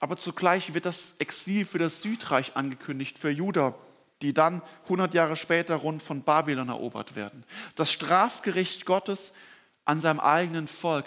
aber 0.00 0.16
zugleich 0.16 0.74
wird 0.74 0.86
das 0.86 1.16
Exil 1.18 1.64
für 1.64 1.78
das 1.78 2.02
Südreich 2.02 2.56
angekündigt, 2.56 3.18
für 3.18 3.30
Juda 3.30 3.74
die 4.22 4.34
dann 4.34 4.62
100 4.84 5.14
Jahre 5.14 5.36
später 5.36 5.76
rund 5.76 6.02
von 6.02 6.22
Babylon 6.22 6.68
erobert 6.68 7.14
werden. 7.14 7.44
Das 7.76 7.92
Strafgericht 7.92 8.84
Gottes 8.84 9.32
an 9.84 10.00
seinem 10.00 10.20
eigenen 10.20 10.68
Volk, 10.68 11.06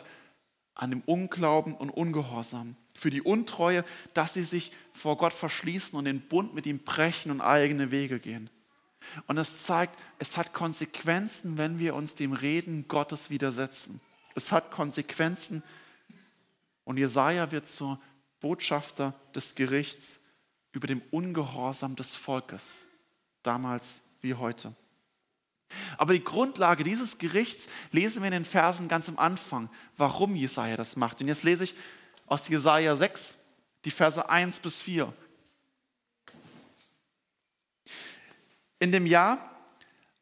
an 0.76 0.92
dem 0.92 1.02
Unglauben 1.02 1.76
und 1.76 1.90
Ungehorsam, 1.90 2.76
für 3.02 3.10
die 3.10 3.24
Untreue, 3.24 3.84
dass 4.14 4.36
sie 4.36 4.44
sich 4.44 4.72
vor 4.94 5.18
Gott 5.18 5.34
verschließen 5.34 5.98
und 5.98 6.06
den 6.06 6.22
Bund 6.22 6.54
mit 6.54 6.68
ihm 6.68 6.78
brechen 6.78 7.32
und 7.32 7.42
eigene 7.42 7.90
Wege 7.90 8.20
gehen. 8.20 8.48
Und 9.26 9.40
es 9.40 9.64
zeigt, 9.64 9.98
es 10.20 10.38
hat 10.38 10.54
Konsequenzen, 10.54 11.58
wenn 11.58 11.80
wir 11.80 11.96
uns 11.96 12.14
dem 12.14 12.32
Reden 12.32 12.88
Gottes 12.88 13.32
widersetzen. 13.32 14.00
Es 14.36 14.52
hat 14.52 14.70
Konsequenzen 14.70 15.64
und 16.84 16.98
Jesaja 16.98 17.52
wird 17.52 17.68
zur 17.68 18.00
Botschafter 18.40 19.16
des 19.34 19.56
Gerichts 19.56 20.22
über 20.72 20.86
dem 20.86 21.02
Ungehorsam 21.10 21.96
des 21.96 22.16
Volkes 22.16 22.86
damals 23.42 24.02
wie 24.22 24.36
heute. 24.36 24.76
Aber 25.98 26.14
die 26.14 26.24
Grundlage 26.24 26.84
dieses 26.84 27.18
Gerichts 27.18 27.68
lesen 27.92 28.22
wir 28.22 28.28
in 28.28 28.34
den 28.34 28.46
Versen 28.46 28.88
ganz 28.88 29.10
am 29.10 29.18
Anfang, 29.18 29.72
warum 29.98 30.36
Jesaja 30.36 30.78
das 30.78 30.96
macht. 30.98 31.20
Und 31.20 31.28
jetzt 31.28 31.42
lese 31.42 31.64
ich 31.64 31.74
aus 32.32 32.48
Jesaja 32.48 32.96
6, 32.96 33.40
die 33.84 33.92
Verse 33.92 34.30
1 34.30 34.62
bis 34.62 34.80
4. 34.80 35.12
In 38.80 38.94
dem 38.94 39.06
Jahr, 39.06 39.38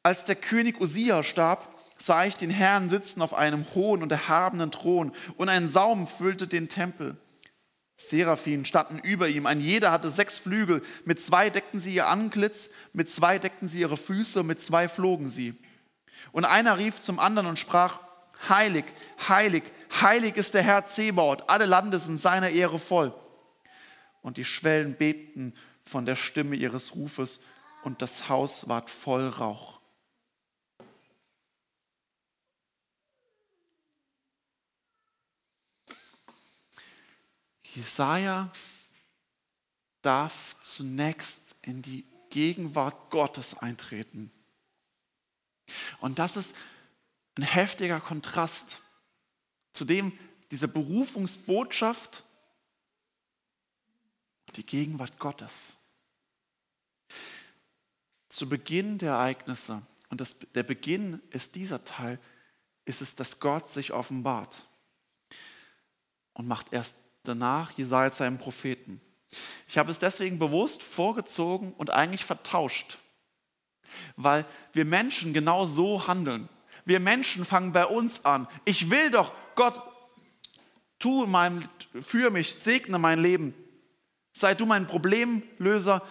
als 0.01 0.25
der 0.25 0.35
König 0.35 0.81
Usia 0.81 1.21
starb, 1.21 1.63
sah 1.99 2.25
ich 2.25 2.35
den 2.35 2.49
Herrn 2.49 2.89
sitzen 2.89 3.21
auf 3.21 3.35
einem 3.35 3.63
hohen 3.75 4.01
und 4.01 4.11
erhabenen 4.11 4.71
Thron 4.71 5.13
und 5.37 5.49
ein 5.49 5.69
Saum 5.69 6.07
füllte 6.07 6.47
den 6.47 6.67
Tempel. 6.67 7.15
Seraphim 7.95 8.65
standen 8.65 8.97
über 8.97 9.27
ihm. 9.27 9.45
Ein 9.45 9.61
jeder 9.61 9.91
hatte 9.91 10.09
sechs 10.09 10.39
Flügel. 10.39 10.81
Mit 11.05 11.21
zwei 11.21 11.51
deckten 11.51 11.79
sie 11.79 11.93
ihr 11.93 12.07
Antlitz, 12.07 12.71
mit 12.91 13.11
zwei 13.11 13.37
deckten 13.37 13.69
sie 13.69 13.81
ihre 13.81 13.97
Füße, 13.97 14.41
mit 14.41 14.63
zwei 14.63 14.89
flogen 14.89 15.29
sie. 15.29 15.53
Und 16.31 16.45
einer 16.45 16.79
rief 16.79 16.99
zum 16.99 17.19
anderen 17.19 17.49
und 17.49 17.59
sprach, 17.59 17.99
Heilig, 18.47 18.85
heilig, 19.27 19.63
heilig 19.89 20.37
ist 20.37 20.53
der 20.53 20.63
Herr 20.63 20.85
Zebaut. 20.85 21.49
Alle 21.49 21.65
Lande 21.65 21.99
sind 21.99 22.19
seiner 22.19 22.49
Ehre 22.49 22.79
voll. 22.79 23.13
Und 24.21 24.37
die 24.37 24.45
Schwellen 24.45 24.95
bebten 24.95 25.53
von 25.83 26.05
der 26.05 26.15
Stimme 26.15 26.55
ihres 26.55 26.95
Rufes 26.95 27.41
und 27.83 28.01
das 28.01 28.29
Haus 28.29 28.67
ward 28.67 28.89
voll 28.89 29.27
Rauch. 29.27 29.79
Jesaja 37.63 38.51
darf 40.01 40.55
zunächst 40.59 41.55
in 41.61 41.81
die 41.81 42.05
Gegenwart 42.29 43.09
Gottes 43.09 43.57
eintreten. 43.57 44.31
Und 45.99 46.19
das 46.19 46.35
ist 46.35 46.55
ein 47.35 47.43
heftiger 47.43 47.99
Kontrast 47.99 48.81
zu 49.73 49.85
dem, 49.85 50.17
dieser 50.51 50.67
Berufungsbotschaft, 50.67 52.23
die 54.55 54.65
Gegenwart 54.65 55.19
Gottes. 55.19 55.77
Zu 58.29 58.49
Beginn 58.49 58.97
der 58.97 59.13
Ereignisse, 59.13 59.81
und 60.09 60.21
das, 60.21 60.37
der 60.55 60.63
Beginn 60.63 61.21
ist 61.29 61.55
dieser 61.55 61.83
Teil, 61.83 62.19
ist 62.85 63.01
es, 63.01 63.15
dass 63.15 63.39
Gott 63.39 63.69
sich 63.69 63.93
offenbart 63.93 64.67
und 66.33 66.47
macht 66.47 66.73
erst 66.73 66.95
danach 67.23 67.71
Jesaja 67.71 68.11
zu 68.11 68.23
einem 68.23 68.39
Propheten. 68.39 69.01
Ich 69.67 69.77
habe 69.77 69.91
es 69.91 69.99
deswegen 69.99 70.39
bewusst 70.39 70.81
vorgezogen 70.81 71.73
und 71.73 71.91
eigentlich 71.91 72.25
vertauscht, 72.25 72.97
weil 74.15 74.45
wir 74.73 74.85
Menschen 74.85 75.33
genau 75.33 75.67
so 75.67 76.07
handeln. 76.07 76.49
Wir 76.85 76.99
Menschen 76.99 77.45
fangen 77.45 77.71
bei 77.71 77.85
uns 77.85 78.25
an. 78.25 78.47
Ich 78.65 78.89
will 78.89 79.11
doch, 79.11 79.33
Gott, 79.59 79.81
tu 80.99 81.25
mein, 81.25 81.67
für 81.99 82.31
mich, 82.31 82.55
segne 82.59 82.97
mein 82.97 83.21
Leben. 83.21 83.53
Sei 84.31 84.55
du 84.55 84.65
mein 84.65 84.87
Problemlöser, 84.87 86.01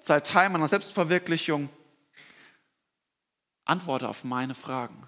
sei 0.00 0.20
Teil 0.20 0.48
meiner 0.48 0.68
Selbstverwirklichung. 0.68 1.68
Antworte 3.66 4.08
auf 4.08 4.24
meine 4.24 4.54
Fragen. 4.54 5.06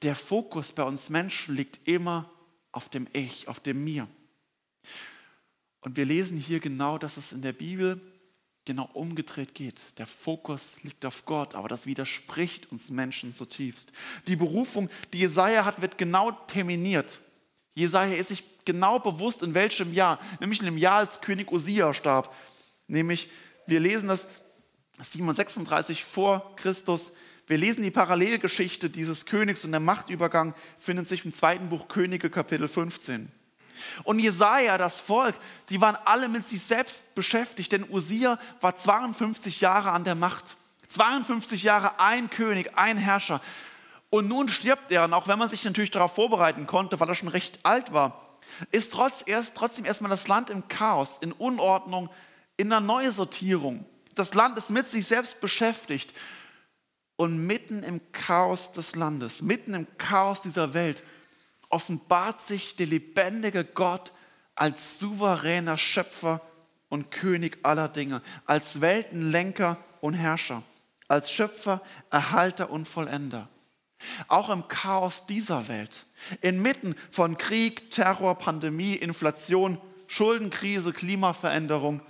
Der 0.00 0.14
Fokus 0.14 0.72
bei 0.72 0.82
uns 0.82 1.10
Menschen 1.10 1.54
liegt 1.54 1.86
immer 1.86 2.30
auf 2.72 2.88
dem 2.88 3.06
Ich, 3.12 3.48
auf 3.48 3.60
dem 3.60 3.84
Mir. 3.84 4.08
Und 5.80 5.98
wir 5.98 6.06
lesen 6.06 6.38
hier 6.38 6.60
genau, 6.60 6.96
dass 6.96 7.18
es 7.18 7.32
in 7.32 7.42
der 7.42 7.52
Bibel 7.52 8.00
genau 8.66 8.90
umgedreht 8.92 9.54
geht. 9.54 9.98
Der 9.98 10.06
Fokus 10.06 10.78
liegt 10.82 11.06
auf 11.06 11.24
Gott, 11.24 11.54
aber 11.54 11.68
das 11.68 11.86
widerspricht 11.86 12.70
uns 12.70 12.90
Menschen 12.90 13.34
zutiefst. 13.34 13.92
Die 14.26 14.36
Berufung, 14.36 14.90
die 15.12 15.20
Jesaja 15.20 15.64
hat, 15.64 15.80
wird 15.80 15.96
genau 15.96 16.32
terminiert. 16.32 17.20
Jesaja 17.74 18.14
ist 18.14 18.28
sich 18.28 18.44
genau 18.64 18.98
bewusst, 18.98 19.42
in 19.42 19.54
welchem 19.54 19.94
Jahr, 19.94 20.18
nämlich 20.40 20.58
in 20.58 20.66
dem 20.66 20.78
Jahr, 20.78 20.98
als 20.98 21.20
König 21.20 21.50
Osia 21.50 21.94
starb. 21.94 22.34
Nämlich, 22.88 23.30
wir 23.66 23.80
lesen 23.80 24.08
das 24.08 24.28
736 25.00 26.04
vor 26.04 26.54
Christus. 26.56 27.12
Wir 27.46 27.58
lesen 27.58 27.82
die 27.82 27.90
Parallelgeschichte 27.90 28.90
dieses 28.90 29.26
Königs 29.26 29.64
und 29.64 29.70
der 29.70 29.80
Machtübergang 29.80 30.54
findet 30.78 31.06
sich 31.06 31.24
im 31.24 31.32
zweiten 31.32 31.68
Buch 31.68 31.88
Könige, 31.88 32.28
Kapitel 32.28 32.66
15. 32.66 33.30
Und 34.04 34.18
Jesaja, 34.18 34.78
das 34.78 35.00
Volk, 35.00 35.34
die 35.70 35.80
waren 35.80 35.96
alle 36.04 36.28
mit 36.28 36.48
sich 36.48 36.62
selbst 36.62 37.14
beschäftigt, 37.14 37.72
denn 37.72 37.88
Usia 37.90 38.38
war 38.60 38.76
52 38.76 39.60
Jahre 39.60 39.92
an 39.92 40.04
der 40.04 40.14
Macht. 40.14 40.56
52 40.88 41.62
Jahre 41.62 41.98
ein 42.00 42.30
König, 42.30 42.76
ein 42.76 42.96
Herrscher. 42.96 43.40
Und 44.10 44.28
nun 44.28 44.48
stirbt 44.48 44.92
er, 44.92 45.04
und 45.04 45.14
auch 45.14 45.28
wenn 45.28 45.38
man 45.38 45.48
sich 45.48 45.64
natürlich 45.64 45.90
darauf 45.90 46.14
vorbereiten 46.14 46.66
konnte, 46.66 46.98
weil 47.00 47.08
er 47.08 47.14
schon 47.14 47.28
recht 47.28 47.60
alt 47.64 47.92
war, 47.92 48.22
ist 48.70 48.92
trotz 48.92 49.22
erst, 49.26 49.54
trotzdem 49.56 49.84
erstmal 49.84 50.10
das 50.10 50.28
Land 50.28 50.50
im 50.50 50.68
Chaos, 50.68 51.18
in 51.20 51.32
Unordnung, 51.32 52.08
in 52.56 52.72
einer 52.72 52.84
Neusortierung. 52.84 53.84
Das 54.14 54.34
Land 54.34 54.56
ist 54.56 54.70
mit 54.70 54.90
sich 54.90 55.06
selbst 55.06 55.40
beschäftigt. 55.40 56.14
Und 57.18 57.46
mitten 57.46 57.82
im 57.82 58.00
Chaos 58.12 58.72
des 58.72 58.94
Landes, 58.94 59.40
mitten 59.40 59.72
im 59.72 59.86
Chaos 59.96 60.42
dieser 60.42 60.74
Welt, 60.74 61.02
offenbart 61.68 62.40
sich 62.40 62.76
der 62.76 62.86
lebendige 62.86 63.64
Gott 63.64 64.12
als 64.54 64.98
souveräner 64.98 65.78
Schöpfer 65.78 66.40
und 66.88 67.10
König 67.10 67.58
aller 67.62 67.88
Dinge, 67.88 68.22
als 68.46 68.80
Weltenlenker 68.80 69.76
und 70.00 70.14
Herrscher, 70.14 70.62
als 71.08 71.30
Schöpfer, 71.30 71.82
Erhalter 72.10 72.70
und 72.70 72.86
Vollender. 72.86 73.48
Auch 74.28 74.50
im 74.50 74.68
Chaos 74.68 75.26
dieser 75.26 75.68
Welt, 75.68 76.06
inmitten 76.40 76.94
von 77.10 77.38
Krieg, 77.38 77.90
Terror, 77.90 78.36
Pandemie, 78.36 78.94
Inflation, 78.94 79.80
Schuldenkrise, 80.06 80.92
Klimaveränderung, 80.92 82.02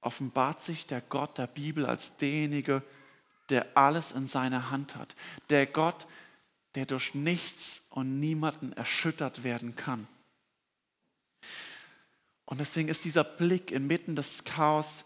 offenbart 0.00 0.60
sich 0.60 0.86
der 0.86 1.00
Gott 1.00 1.38
der 1.38 1.46
Bibel 1.46 1.86
als 1.86 2.16
derjenige, 2.16 2.82
der 3.50 3.66
alles 3.74 4.12
in 4.12 4.26
seiner 4.26 4.70
Hand 4.70 4.96
hat. 4.96 5.14
Der 5.50 5.66
Gott, 5.66 6.06
der 6.06 6.08
durch 6.86 7.14
nichts 7.14 7.86
und 7.90 8.18
niemanden 8.18 8.72
erschüttert 8.72 9.44
werden 9.44 9.76
kann. 9.76 10.08
Und 12.44 12.58
deswegen 12.58 12.88
ist 12.88 13.04
dieser 13.04 13.24
Blick 13.24 13.70
inmitten 13.70 14.16
des 14.16 14.44
Chaos, 14.44 15.04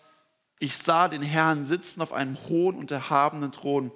ich 0.58 0.76
sah 0.76 1.08
den 1.08 1.22
Herrn 1.22 1.66
sitzen 1.66 2.00
auf 2.00 2.12
einem 2.12 2.36
hohen 2.48 2.76
und 2.76 2.90
erhabenen 2.90 3.52
Thron 3.52 3.92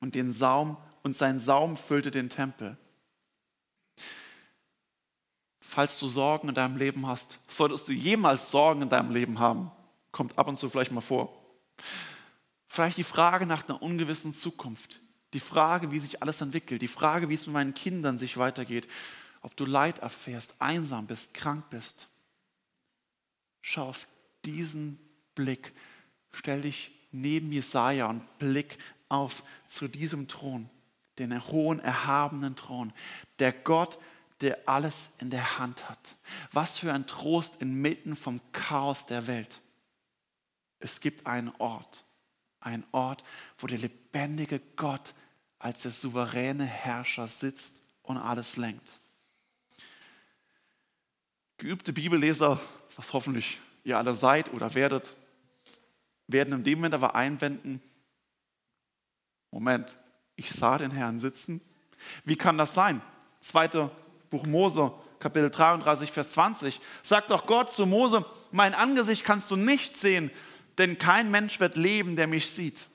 und 0.00 0.14
den 0.14 0.32
Saum 0.32 0.76
und 1.02 1.14
sein 1.16 1.38
Saum 1.38 1.76
füllte 1.76 2.10
den 2.10 2.30
Tempel. 2.30 2.76
Falls 5.60 5.98
du 5.98 6.08
Sorgen 6.08 6.48
in 6.48 6.54
deinem 6.54 6.76
Leben 6.76 7.06
hast, 7.06 7.38
solltest 7.46 7.86
du 7.88 7.92
jemals 7.92 8.50
Sorgen 8.50 8.82
in 8.82 8.88
deinem 8.88 9.10
Leben 9.10 9.38
haben, 9.38 9.70
kommt 10.10 10.38
ab 10.38 10.48
und 10.48 10.58
zu 10.58 10.68
vielleicht 10.68 10.92
mal 10.92 11.00
vor. 11.00 11.32
Vielleicht 12.66 12.96
die 12.96 13.04
Frage 13.04 13.46
nach 13.46 13.68
einer 13.68 13.82
ungewissen 13.82 14.34
Zukunft, 14.34 15.00
die 15.34 15.40
Frage, 15.40 15.90
wie 15.90 15.98
sich 15.98 16.22
alles 16.22 16.40
entwickelt, 16.40 16.80
die 16.80 16.88
Frage, 16.88 17.28
wie 17.28 17.34
es 17.34 17.46
mit 17.46 17.54
meinen 17.54 17.74
Kindern 17.74 18.18
sich 18.18 18.36
weitergeht, 18.36 18.88
ob 19.42 19.56
du 19.56 19.66
Leid 19.66 19.98
erfährst, 19.98 20.54
einsam 20.58 21.06
bist, 21.06 21.34
krank 21.34 21.68
bist. 21.68 22.08
Schau 23.60 23.88
auf 23.88 24.06
diesen 24.44 24.98
Blick, 25.34 25.72
stell 26.32 26.62
dich 26.62 26.92
neben 27.12 27.52
Jesaja 27.52 28.08
und 28.08 28.38
blick 28.38 28.78
auf 29.08 29.42
zu 29.68 29.88
diesem 29.88 30.28
Thron, 30.28 30.70
den 31.18 31.46
hohen, 31.46 31.80
erhabenen 31.80 32.56
Thron, 32.56 32.92
der 33.38 33.52
Gott, 33.52 33.98
der 34.40 34.58
alles 34.66 35.12
in 35.18 35.30
der 35.30 35.58
Hand 35.58 35.88
hat. 35.88 36.16
Was 36.52 36.78
für 36.78 36.92
ein 36.92 37.06
Trost 37.06 37.56
inmitten 37.60 38.16
vom 38.16 38.40
Chaos 38.52 39.06
der 39.06 39.26
Welt. 39.26 39.60
Es 40.78 41.00
gibt 41.00 41.26
einen 41.26 41.52
Ort, 41.58 42.04
einen 42.60 42.84
Ort, 42.92 43.24
wo 43.58 43.66
der 43.66 43.78
lebendige 43.78 44.60
Gott 44.76 45.14
als 45.64 45.80
der 45.80 45.92
souveräne 45.92 46.66
Herrscher 46.66 47.26
sitzt 47.26 47.80
und 48.02 48.18
alles 48.18 48.58
lenkt. 48.58 48.98
Geübte 51.56 51.94
Bibelleser, 51.94 52.60
was 52.96 53.14
hoffentlich 53.14 53.58
ihr 53.82 53.96
alle 53.96 54.12
seid 54.12 54.52
oder 54.52 54.74
werdet, 54.74 55.14
werden 56.26 56.52
in 56.52 56.64
dem 56.64 56.80
Moment 56.80 56.92
aber 56.92 57.14
einwenden, 57.14 57.80
Moment, 59.50 59.96
ich 60.36 60.52
sah 60.52 60.76
den 60.76 60.90
Herrn 60.90 61.18
sitzen. 61.18 61.62
Wie 62.26 62.36
kann 62.36 62.58
das 62.58 62.74
sein? 62.74 63.00
Zweite 63.40 63.90
Buch 64.28 64.44
Mose, 64.44 64.92
Kapitel 65.18 65.50
33, 65.50 66.12
Vers 66.12 66.32
20. 66.32 66.78
Sagt 67.02 67.30
doch 67.30 67.46
Gott 67.46 67.72
zu 67.72 67.86
Mose, 67.86 68.26
mein 68.52 68.74
Angesicht 68.74 69.24
kannst 69.24 69.50
du 69.50 69.56
nicht 69.56 69.96
sehen, 69.96 70.30
denn 70.76 70.98
kein 70.98 71.30
Mensch 71.30 71.58
wird 71.58 71.76
leben, 71.76 72.16
der 72.16 72.26
mich 72.26 72.50
sieht. 72.50 72.86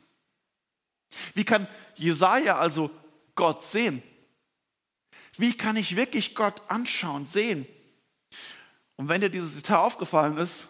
Wie 1.33 1.43
kann 1.43 1.67
Jesaja 1.95 2.57
also 2.57 2.91
Gott 3.35 3.63
sehen? 3.63 4.03
Wie 5.37 5.55
kann 5.55 5.75
ich 5.75 5.95
wirklich 5.95 6.35
Gott 6.35 6.61
anschauen, 6.69 7.25
sehen? 7.25 7.65
Und 8.95 9.07
wenn 9.07 9.21
dir 9.21 9.29
dieses 9.29 9.55
Detail 9.55 9.77
aufgefallen 9.77 10.37
ist, 10.37 10.67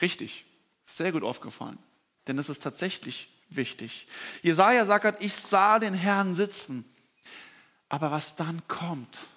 richtig, 0.00 0.44
sehr 0.84 1.12
gut 1.12 1.22
aufgefallen, 1.22 1.78
denn 2.26 2.38
es 2.38 2.48
ist 2.48 2.62
tatsächlich 2.62 3.28
wichtig. 3.48 4.06
Jesaja 4.42 4.84
sagt, 4.84 5.22
ich 5.22 5.34
sah 5.34 5.78
den 5.78 5.94
Herrn 5.94 6.34
sitzen. 6.34 6.84
Aber 7.88 8.10
was 8.10 8.36
dann 8.36 8.66
kommt, 8.68 9.28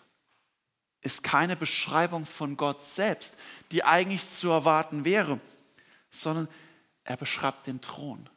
ist 1.01 1.23
keine 1.23 1.55
Beschreibung 1.55 2.25
von 2.25 2.58
Gott 2.58 2.84
selbst, 2.84 3.38
die 3.71 3.84
eigentlich 3.84 4.29
zu 4.29 4.49
erwarten 4.49 5.05
wäre 5.05 5.39
sondern 6.21 6.47
er 7.03 7.17
beschreibt 7.17 7.67
den 7.67 7.81
Thron, 7.81 8.29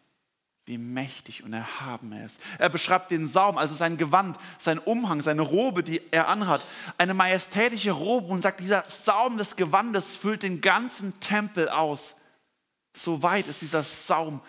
wie 0.69 0.79
mächtig 0.79 1.43
und 1.45 1.55
erhaben 1.55 2.13
er 2.13 2.27
ist. 2.27 2.41
Er 2.59 2.69
beschreibt 2.69 3.11
den 3.11 3.27
Saum, 3.27 3.57
also 3.57 3.75
sein 3.75 3.97
Gewand, 3.97 4.37
sein 4.59 4.79
Umhang, 4.79 5.23
seine 5.23 5.41
Robe, 5.41 5.83
die 5.83 6.03
er 6.11 6.29
anhat. 6.29 6.63
Eine 6.99 7.15
majestätische 7.15 7.91
Robe 7.91 8.29
und 8.29 8.43
sagt, 8.43 8.61
dieser 8.61 8.85
Saum 8.87 9.39
des 9.39 9.57
Gewandes 9.57 10.15
füllt 10.15 10.43
den 10.43 10.61
ganzen 10.61 11.19
Tempel 11.21 11.71
aus. 11.71 12.17
So 12.93 13.23
weit 13.23 13.49
ist 13.49 13.63
dieser 13.63 13.83
Saum 13.83 14.43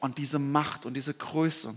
und 0.00 0.18
diese 0.18 0.38
Macht 0.38 0.84
und 0.84 0.94
diese 0.94 1.14
Größe. 1.14 1.74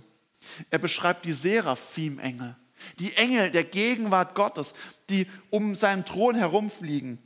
Er 0.70 0.80
beschreibt 0.80 1.24
die 1.24 1.32
Seraphim-Engel, 1.32 2.58
die 3.00 3.16
Engel 3.16 3.52
der 3.52 3.64
Gegenwart 3.64 4.36
Gottes, 4.36 4.74
die 5.10 5.28
um 5.50 5.76
seinen 5.76 6.04
Thron 6.04 6.36
herumfliegen. 6.36 7.20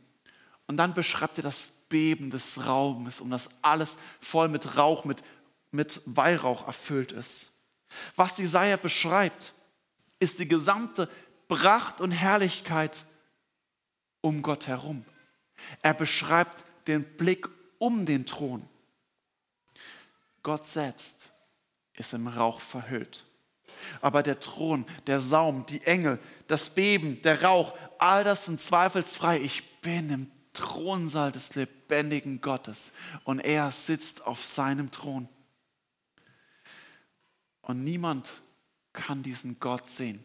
Und 0.67 0.77
dann 0.77 0.93
beschreibt 0.93 1.39
er 1.39 1.43
das 1.43 1.69
Beben 1.89 2.31
des 2.31 2.65
Raumes, 2.65 3.21
um 3.21 3.29
das 3.29 3.49
alles 3.61 3.97
voll 4.19 4.49
mit 4.49 4.77
Rauch, 4.77 5.05
mit, 5.05 5.23
mit 5.75 6.01
Weihrauch 6.05 6.67
erfüllt 6.67 7.11
ist. 7.11 7.51
Was 8.15 8.37
Jesaja 8.37 8.77
beschreibt, 8.77 9.53
ist 10.19 10.39
die 10.39 10.47
gesamte 10.47 11.09
Pracht 11.47 12.01
und 12.01 12.11
Herrlichkeit 12.11 13.05
um 14.21 14.41
Gott 14.41 14.67
herum. 14.67 15.05
Er 15.81 15.93
beschreibt 15.93 16.63
den 16.87 17.03
Blick 17.17 17.47
um 17.77 18.05
den 18.05 18.25
Thron. 18.25 18.67
Gott 20.43 20.67
selbst 20.67 21.31
ist 21.93 22.13
im 22.13 22.27
Rauch 22.27 22.59
verhüllt. 22.59 23.23
Aber 24.01 24.23
der 24.23 24.39
Thron, 24.39 24.85
der 25.07 25.19
Saum, 25.19 25.65
die 25.65 25.81
Engel, 25.83 26.19
das 26.47 26.69
Beben, 26.69 27.21
der 27.21 27.43
Rauch, 27.43 27.77
all 27.97 28.23
das 28.23 28.45
sind 28.45 28.61
zweifelsfrei. 28.61 29.39
Ich 29.39 29.81
bin 29.81 30.09
im 30.09 30.31
Thronsaal 30.53 31.31
des 31.31 31.55
lebendigen 31.55 32.41
Gottes 32.41 32.93
und 33.23 33.39
er 33.39 33.71
sitzt 33.71 34.25
auf 34.25 34.43
seinem 34.43 34.91
Thron. 34.91 35.27
Und 37.65 37.83
niemand 37.83 38.41
kann 38.93 39.21
diesen 39.21 39.59
Gott 39.59 39.87
sehen. 39.87 40.23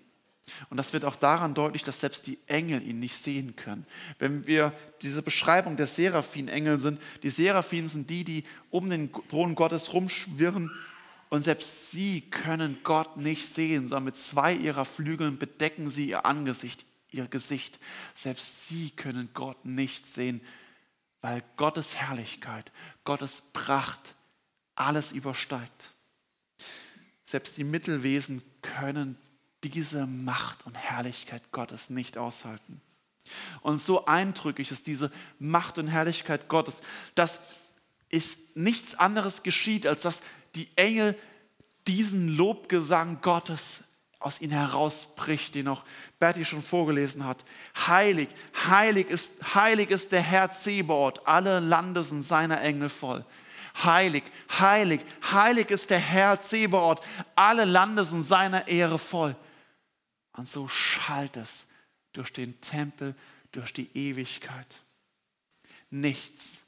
Und 0.69 0.77
das 0.77 0.93
wird 0.93 1.05
auch 1.05 1.17
daran 1.17 1.55
deutlich, 1.55 1.83
dass 1.83 2.01
selbst 2.01 2.27
die 2.27 2.39
Engel 2.47 2.83
ihn 2.87 2.99
nicht 2.99 3.17
sehen 3.17 3.57
können. 3.57 3.87
Wenn 4.19 4.47
wir 4.47 4.73
diese 5.03 5.23
Beschreibung 5.23 5.77
der 5.77 5.87
Seraphim-Engel 5.87 6.81
sind, 6.81 7.01
die 7.23 7.31
Seraphim 7.31 7.89
sind 7.89 8.09
die, 8.09 8.25
die 8.25 8.45
um 8.71 8.89
den 8.89 9.13
Thron 9.13 9.55
Gottes 9.55 9.93
rumschwirren 9.93 10.71
und 11.29 11.43
selbst 11.43 11.91
sie 11.91 12.23
können 12.23 12.79
Gott 12.83 13.17
nicht 13.17 13.47
sehen, 13.47 13.89
sondern 13.89 14.07
mit 14.07 14.17
zwei 14.17 14.55
ihrer 14.55 14.85
Flügeln 14.85 15.39
bedecken 15.39 15.91
sie 15.91 16.09
ihr 16.09 16.27
Angesicht 16.27 16.85
ihr 17.13 17.27
Gesicht. 17.27 17.79
Selbst 18.15 18.69
sie 18.69 18.91
können 18.91 19.31
Gott 19.35 19.65
nicht 19.65 20.07
sehen, 20.07 20.41
weil 21.21 21.43
Gottes 21.57 21.97
Herrlichkeit, 21.97 22.73
Gottes 23.05 23.43
Pracht 23.53 24.15
alles 24.75 25.13
übersteigt. 25.13 25.93
Selbst 27.31 27.59
die 27.59 27.65
Mittelwesen 27.65 28.43
können 28.61 29.17
diese 29.63 30.09
Macht 30.09 30.67
und 30.67 30.75
Herrlichkeit 30.75 31.53
Gottes 31.53 31.89
nicht 31.89 32.19
aushalten. 32.19 32.81
Und 33.61 33.81
so 33.81 34.07
eindrücklich 34.07 34.73
ist 34.73 34.89
diese 34.89 35.13
Macht 35.39 35.79
und 35.79 35.87
Herrlichkeit 35.87 36.49
Gottes, 36.49 36.83
dass 37.15 37.39
es 38.09 38.39
nichts 38.57 38.97
anderes 38.97 39.45
geschieht, 39.45 39.87
als 39.87 40.03
dass 40.03 40.23
die 40.57 40.69
Engel 40.75 41.17
diesen 41.87 42.37
Lobgesang 42.37 43.21
Gottes 43.23 43.85
aus 44.19 44.41
ihnen 44.41 44.53
herausbricht, 44.55 45.55
den 45.55 45.69
auch 45.69 45.85
Berti 46.19 46.45
schon 46.45 46.65
vorgelesen 46.65 47.25
hat. 47.25 47.45
Heilig, 47.87 48.31
heilig 48.69 49.09
ist, 49.09 49.55
heilig 49.55 49.91
ist 49.91 50.11
der 50.11 50.23
Herr 50.23 50.53
Zebaoth, 50.53 51.29
alle 51.29 51.61
Lande 51.61 52.03
sind 52.03 52.25
seiner 52.25 52.61
Engel 52.61 52.89
voll. 52.89 53.25
Heilig, 53.83 54.25
heilig, 54.59 55.01
heilig 55.31 55.71
ist 55.71 55.91
der 55.91 55.99
Herr 55.99 56.41
Zebaoth, 56.41 57.03
alle 57.37 57.65
Lande 57.65 58.05
sind 58.05 58.25
seiner 58.25 58.69
Ehre 58.69 58.99
voll. 58.99 59.37
Und 60.33 60.49
so 60.49 60.69
schallt 60.69 61.37
es 61.37 61.67
durch 62.13 62.33
den 62.33 62.61
Tempel, 62.61 63.15
durch 63.53 63.73
die 63.73 63.91
Ewigkeit. 63.97 64.83
Nichts, 65.91 66.63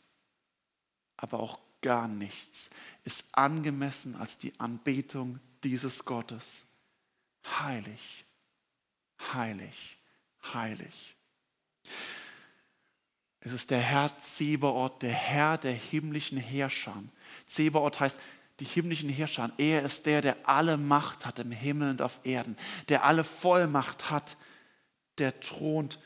aber 1.17 1.41
auch 1.41 1.59
gar 1.81 2.09
nichts 2.09 2.71
ist 3.05 3.37
angemessen 3.37 4.15
als 4.17 4.39
die 4.39 4.59
Anbetung 4.59 5.41
dieses 5.65 6.05
Gottes 6.05 6.67
heilig, 7.45 8.25
heilig, 9.33 9.99
heilig. 10.53 11.17
Es 13.45 13.53
ist 13.53 13.71
der 13.71 13.81
Herr 13.81 14.17
Zebaoth, 14.19 15.03
der 15.03 15.13
Herr 15.13 15.59
der 15.59 15.73
himmlischen 15.73 16.39
Herrscher. 16.39 17.03
Zebaoth 17.47 17.99
heißt 17.99 18.21
die 18.61 18.65
himmlischen 18.65 19.09
Herrscher. 19.09 19.51
Er 19.59 19.83
ist 19.83 20.07
der, 20.07 20.21
der 20.21 20.49
alle 20.49 20.77
Macht 20.77 21.27
hat 21.27 21.41
im 21.41 21.51
Himmel 21.51 21.91
und 21.91 22.03
auf 22.03 22.21
Erden, 22.23 22.57
der 22.89 23.05
alle 23.05 23.25
Vollmacht 23.25 24.11
hat 24.11 24.37
der 25.19 25.41
thront. 25.41 25.99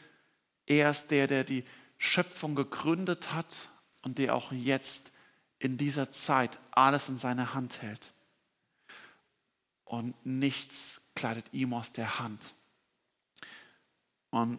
Er 0.65 0.91
ist 0.91 1.09
der, 1.11 1.27
der 1.27 1.45
die 1.45 1.65
Schöpfung 1.99 2.55
gegründet 2.55 3.33
hat 3.33 3.69
und 4.03 4.19
der 4.19 4.35
auch 4.35 4.53
jetzt 4.53 5.13
in 5.59 5.77
dieser 5.77 6.13
Zeit 6.13 6.59
alles 6.71 7.09
in 7.09 7.19
seiner 7.19 7.53
Hand 7.53 7.83
hält. 7.83 8.13
Und 9.85 10.15
nichts 10.25 11.03
kleidet 11.15 11.53
ihm 11.53 11.75
aus 11.75 11.93
der 11.93 12.19
Hand. 12.19 12.55
Und 14.31 14.59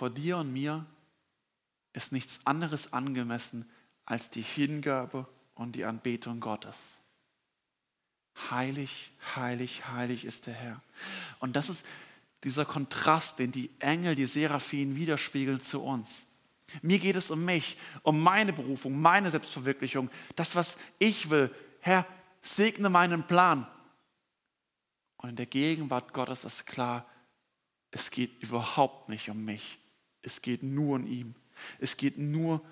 vor 0.00 0.08
dir 0.08 0.38
und 0.38 0.50
mir 0.50 0.86
ist 1.92 2.10
nichts 2.10 2.46
anderes 2.46 2.94
angemessen 2.94 3.70
als 4.06 4.30
die 4.30 4.40
Hingabe 4.40 5.28
und 5.52 5.76
die 5.76 5.84
Anbetung 5.84 6.40
Gottes. 6.40 7.02
Heilig, 8.50 9.12
heilig, 9.36 9.88
heilig 9.88 10.24
ist 10.24 10.46
der 10.46 10.54
Herr. 10.54 10.82
Und 11.38 11.54
das 11.54 11.68
ist 11.68 11.84
dieser 12.44 12.64
Kontrast, 12.64 13.40
den 13.40 13.52
die 13.52 13.68
Engel, 13.78 14.14
die 14.14 14.24
Seraphinen 14.24 14.96
widerspiegeln 14.96 15.60
zu 15.60 15.82
uns. 15.82 16.28
Mir 16.80 16.98
geht 16.98 17.16
es 17.16 17.30
um 17.30 17.44
mich, 17.44 17.76
um 18.02 18.22
meine 18.22 18.54
Berufung, 18.54 18.98
meine 18.98 19.30
Selbstverwirklichung, 19.30 20.08
das, 20.34 20.56
was 20.56 20.78
ich 20.98 21.28
will. 21.28 21.54
Herr, 21.80 22.06
segne 22.40 22.88
meinen 22.88 23.26
Plan. 23.26 23.66
Und 25.18 25.28
in 25.28 25.36
der 25.36 25.44
Gegenwart 25.44 26.14
Gottes 26.14 26.44
ist 26.44 26.64
klar, 26.64 27.06
es 27.90 28.10
geht 28.10 28.42
überhaupt 28.42 29.10
nicht 29.10 29.28
um 29.28 29.44
mich. 29.44 29.79
Es 30.22 30.42
geht 30.42 30.62
nur 30.62 30.96
um 30.96 31.06
ihn. 31.06 31.34
Es 31.78 31.96
geht 31.96 32.18
nur 32.18 32.62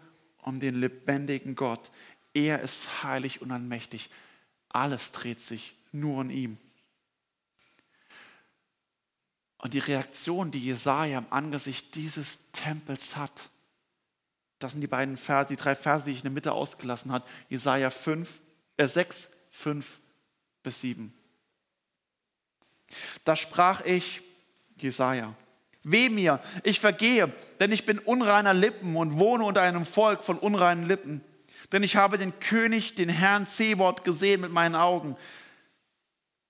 um 0.43 0.61
den 0.61 0.81
lebendigen 0.81 1.55
Gott. 1.55 1.91
Er 2.35 2.61
ist 2.61 3.03
heilig 3.03 3.43
und 3.43 3.51
allmächtig. 3.51 4.11
Alles 4.69 5.13
dreht 5.13 5.41
sich 5.41 5.75
nur 5.93 6.21
um 6.21 6.31
ihn. 6.31 6.59
Und 9.59 9.75
die 9.75 9.81
Reaktion, 9.81 10.51
die 10.51 10.65
Jesaja 10.65 11.19
im 11.19 11.27
Angesicht 11.31 11.95
dieses 11.97 12.51
Tempels 12.53 13.17
hat, 13.17 13.51
das 14.59 14.73
sind 14.73 14.81
die 14.81 14.87
beiden 14.89 15.17
Verse, 15.17 15.49
die 15.49 15.57
drei 15.57 15.75
Verse, 15.75 16.05
die 16.05 16.13
ich 16.13 16.19
in 16.19 16.25
der 16.25 16.33
Mitte 16.33 16.53
ausgelassen 16.53 17.13
habe. 17.13 17.25
Jesaja 17.49 17.91
5, 17.91 18.41
äh 18.77 18.89
6, 18.89 19.31
5 19.51 20.01
bis 20.63 20.81
7. 20.81 21.13
Da 23.25 23.37
sprach 23.37 23.83
ich, 23.83 24.23
Jesaja, 24.77 25.35
weh 25.91 26.09
mir, 26.09 26.41
ich 26.65 26.81
vergehe, 26.81 27.33
denn 27.61 27.73
ich 27.73 27.87
bin 27.87 27.99
unreiner 27.99 28.55
Lippen 28.55 28.97
und 28.97 29.19
wohne 29.19 29.45
unter 29.45 29.63
einem 29.63 29.87
Volk 29.87 30.23
von 30.25 30.39
unreinen 30.39 30.87
Lippen. 30.87 31.23
Denn 31.73 31.83
ich 31.83 31.97
habe 31.97 32.19
den 32.19 32.39
König, 32.41 32.95
den 32.95 33.09
Herrn 33.09 33.47
Zebot, 33.47 34.05
gesehen 34.05 34.41
mit 34.41 34.53
meinen 34.53 34.75
Augen. 34.75 35.17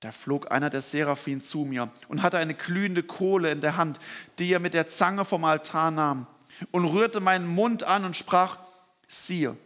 Da 0.00 0.12
flog 0.12 0.52
einer 0.52 0.70
der 0.70 0.82
Seraphim 0.82 1.42
zu 1.42 1.64
mir 1.64 1.90
und 2.08 2.22
hatte 2.22 2.38
eine 2.38 2.54
glühende 2.54 3.02
Kohle 3.02 3.50
in 3.50 3.60
der 3.60 3.76
Hand, 3.76 3.98
die 4.38 4.52
er 4.52 4.60
mit 4.60 4.74
der 4.74 4.88
Zange 4.88 5.24
vom 5.24 5.44
Altar 5.44 5.90
nahm 5.90 6.26
und 6.70 6.84
rührte 6.84 7.20
meinen 7.20 7.48
Mund 7.48 7.82
an 7.84 8.04
und 8.04 8.16
sprach, 8.16 8.58
siehe, 9.08 9.56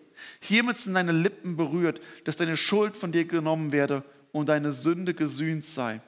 hiermit 0.41 0.79
sind 0.79 0.95
deine 0.95 1.13
Lippen 1.13 1.57
berührt, 1.57 2.01
dass 2.25 2.37
deine 2.37 2.57
Schuld 2.57 2.97
von 2.97 3.13
dir 3.13 3.27
genommen 3.27 3.73
werde 3.73 4.05
und 4.33 4.49
deine 4.49 4.73
Sünde 4.73 5.13
gesühnt 5.13 5.65
sei. 5.65 6.01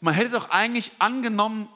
Man 0.00 0.14
hätte 0.14 0.30
doch 0.30 0.50
eigentlich 0.50 0.92
angenommen, 0.98 1.68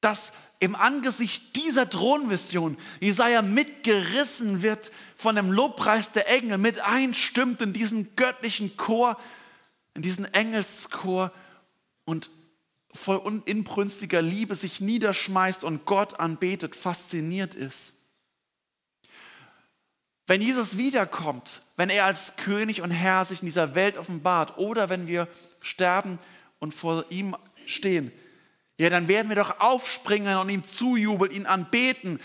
dass 0.00 0.32
im 0.60 0.74
Angesicht 0.74 1.54
dieser 1.56 1.88
Thronvision 1.88 2.76
Jesaja 3.00 3.42
mitgerissen 3.42 4.62
wird 4.62 4.90
von 5.16 5.36
dem 5.36 5.52
Lobpreis 5.52 6.12
der 6.12 6.28
Engel, 6.30 6.58
mit 6.58 6.80
einstimmt 6.80 7.60
in 7.62 7.72
diesen 7.72 8.16
göttlichen 8.16 8.76
Chor, 8.76 9.16
in 9.94 10.02
diesen 10.02 10.24
Engelschor 10.24 11.32
und 12.04 12.30
voll 12.92 13.42
inbrünstiger 13.44 14.22
Liebe 14.22 14.56
sich 14.56 14.80
niederschmeißt 14.80 15.62
und 15.64 15.84
Gott 15.84 16.18
anbetet, 16.18 16.74
fasziniert 16.74 17.54
ist. 17.54 17.94
Wenn 20.26 20.42
Jesus 20.42 20.76
wiederkommt, 20.76 21.62
wenn 21.76 21.88
er 21.88 22.04
als 22.04 22.36
König 22.36 22.82
und 22.82 22.90
Herr 22.90 23.24
sich 23.24 23.40
in 23.40 23.46
dieser 23.46 23.74
Welt 23.74 23.96
offenbart 23.96 24.58
oder 24.58 24.90
wenn 24.90 25.06
wir 25.06 25.28
sterben 25.60 26.18
und 26.58 26.74
vor 26.74 27.06
ihm 27.10 27.36
stehen, 27.66 28.12
ja, 28.78 28.90
dann 28.90 29.08
werden 29.08 29.28
wir 29.28 29.36
doch 29.36 29.58
aufspringen 29.60 30.38
und 30.38 30.48
ihm 30.50 30.62
zujubeln, 30.62 31.32
ihn 31.32 31.46
anbeten. 31.46 32.20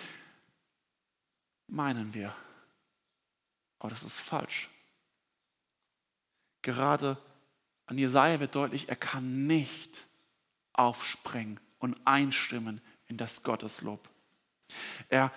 Meinen 1.67 2.13
wir. 2.13 2.35
Aber 3.79 3.89
das 3.89 4.03
ist 4.03 4.19
falsch. 4.19 4.69
Gerade 6.61 7.17
an 7.87 7.97
Jesaja 7.97 8.39
wird 8.39 8.55
deutlich, 8.55 8.87
er 8.87 8.95
kann 8.95 9.47
nicht 9.47 10.07
aufspringen 10.73 11.59
und 11.79 11.99
einstimmen 12.05 12.81
in 13.07 13.17
das 13.17 13.43
Gotteslob. 13.43 14.07
Er 15.09 15.31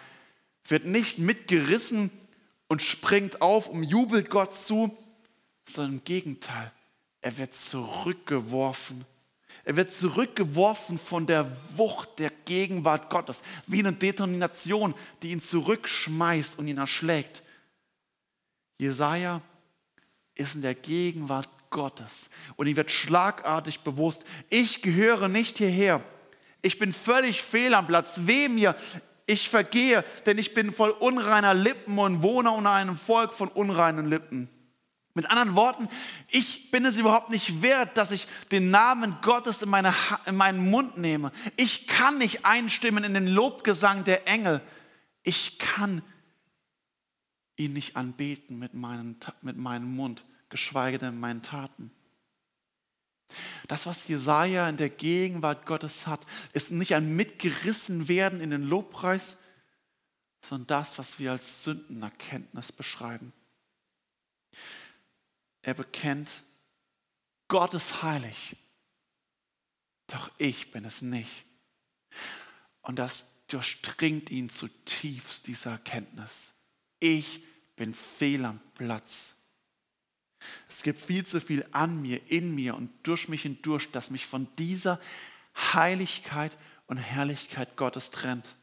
wird 0.65 0.85
nicht 0.85 1.19
mitgerissen 1.19 2.11
und 2.69 2.83
springt 2.83 3.41
auf 3.41 3.69
und 3.69 3.85
jubelt 3.85 4.31
Gott 4.31 4.55
zu, 4.55 4.97
sondern 5.65 5.95
im 5.95 6.05
Gegenteil, 6.05 6.73
er 7.27 7.37
wird 7.39 7.57
zurückgeworfen 7.57 9.05
er 9.65 9.75
wird 9.75 9.91
zurückgeworfen 9.91 10.97
von 10.97 11.27
der 11.27 11.51
Wucht 11.77 12.21
der 12.21 12.31
Gegenwart 12.45 13.11
Gottes, 13.11 13.43
wie 13.67 13.81
eine 13.81 13.93
Determination, 13.93 14.95
die 15.21 15.33
ihn 15.33 15.41
zurückschmeißt 15.41 16.57
und 16.57 16.69
ihn 16.69 16.79
erschlägt. 16.79 17.43
Jesaja 18.79 19.43
ist 20.37 20.55
in 20.55 20.63
der 20.63 20.77
Gegenwart 20.77 21.49
Gottes 21.71 22.31
und 22.55 22.69
ihm 22.69 22.77
wird 22.77 22.93
schlagartig 22.93 23.81
bewusst, 23.81 24.25
ich 24.49 24.83
gehöre 24.83 25.27
nicht 25.27 25.59
hierher. 25.59 26.01
Ich 26.63 26.79
bin 26.79 26.93
völlig 26.93 27.43
fehl 27.43 27.75
am 27.75 27.89
Platz. 27.89 28.21
Weh 28.27 28.49
mir, 28.49 28.77
ich 29.27 29.49
vergehe, 29.49 30.05
denn 30.27 30.39
ich 30.39 30.55
bin 30.55 30.73
voll 30.73 30.91
unreiner 30.91 31.55
Lippen 31.55 31.99
und 31.99 32.23
wohne 32.23 32.53
unter 32.53 32.71
einem 32.71 32.97
Volk 32.97 33.35
von 33.35 33.49
unreinen 33.49 34.07
Lippen. 34.07 34.49
Mit 35.17 35.31
anderen 35.31 35.57
Worten, 35.57 35.89
ich 36.29 36.71
bin 36.71 36.85
es 36.85 36.99
überhaupt 36.99 37.31
nicht 37.31 37.63
wert, 37.63 37.97
dass 37.97 38.11
ich 38.11 38.29
den 38.51 38.71
Namen 38.71 39.17
Gottes 39.23 39.63
in, 39.63 39.71
meine, 39.71 39.95
in 40.27 40.37
meinen 40.37 40.71
Mund 40.71 40.99
nehme. 40.99 41.33
Ich 41.57 41.87
kann 41.87 42.19
nicht 42.19 42.45
einstimmen 42.45 43.03
in 43.03 43.15
den 43.15 43.27
Lobgesang 43.27 44.05
der 44.05 44.29
Engel. 44.29 44.61
Ich 45.23 45.59
kann 45.59 46.03
ihn 47.57 47.73
nicht 47.73 47.97
anbeten 47.97 48.59
mit, 48.59 48.75
meinen, 48.75 49.17
mit 49.41 49.57
meinem 49.57 49.97
Mund, 49.97 50.27
geschweige 50.51 50.99
denn 50.99 51.19
meinen 51.19 51.41
Taten. 51.41 51.91
Das, 53.69 53.87
was 53.87 54.07
Jesaja 54.07 54.69
in 54.69 54.77
der 54.77 54.91
Gegenwart 54.91 55.65
Gottes 55.65 56.07
hat, 56.07 56.27
ist 56.53 56.73
nicht 56.73 56.95
ein 56.95 57.17
Mitgerissenwerden 57.17 58.43
in 58.43 58.51
den 58.51 58.65
Lobpreis, 58.65 59.39
sondern 60.43 60.67
das, 60.67 60.99
was 60.99 61.19
wir 61.19 61.33
als 61.33 61.65
Sündenerkenntnis 61.65 62.71
beschreiben. 62.71 63.33
Er 65.67 65.75
bekennt, 65.75 66.45
Gott 67.49 67.75
ist 67.75 68.05
heilig, 68.05 68.55
doch 70.07 70.31
ich 70.39 70.71
bin 70.71 70.85
es 70.85 71.03
nicht. 71.03 71.45
Und 72.83 73.01
das 73.01 73.33
durchdringt 73.49 74.31
ihn 74.31 74.49
zutiefst, 74.49 75.49
diese 75.49 75.71
Erkenntnis. 75.71 76.55
Ich 77.01 77.43
bin 77.75 77.95
fehl 77.95 78.45
am 78.45 78.61
Platz. 78.75 79.35
Es 80.69 80.85
gibt 80.85 81.03
viel 81.03 81.27
zu 81.27 81.41
viel 81.41 81.67
an 81.73 82.01
mir, 82.01 82.31
in 82.31 82.55
mir 82.55 82.77
und 82.77 82.93
durch 83.03 83.29
mich 83.29 83.43
hindurch, 83.43 83.91
das 83.91 84.11
mich 84.11 84.25
von 84.25 84.47
dieser 84.55 85.01
Heiligkeit 85.57 86.57
und 86.87 86.99
Herrlichkeit 86.99 87.77
Gottes 87.77 88.13
trennt. 88.13 88.55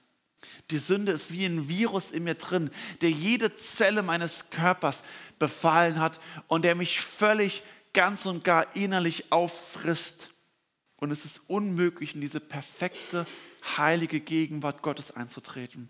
Die 0.71 0.77
Sünde 0.77 1.11
ist 1.11 1.31
wie 1.31 1.45
ein 1.45 1.69
Virus 1.69 2.11
in 2.11 2.23
mir 2.23 2.35
drin, 2.35 2.69
der 3.01 3.11
jede 3.11 3.55
Zelle 3.57 4.03
meines 4.03 4.49
Körpers 4.49 5.03
befallen 5.39 5.99
hat 5.99 6.19
und 6.47 6.63
der 6.63 6.75
mich 6.75 7.01
völlig 7.01 7.63
ganz 7.93 8.25
und 8.25 8.43
gar 8.43 8.75
innerlich 8.75 9.31
auffrisst. 9.31 10.29
Und 10.97 11.11
es 11.11 11.25
ist 11.25 11.49
unmöglich, 11.49 12.15
in 12.15 12.21
diese 12.21 12.39
perfekte, 12.39 13.25
heilige 13.77 14.19
Gegenwart 14.19 14.81
Gottes 14.81 15.15
einzutreten. 15.15 15.89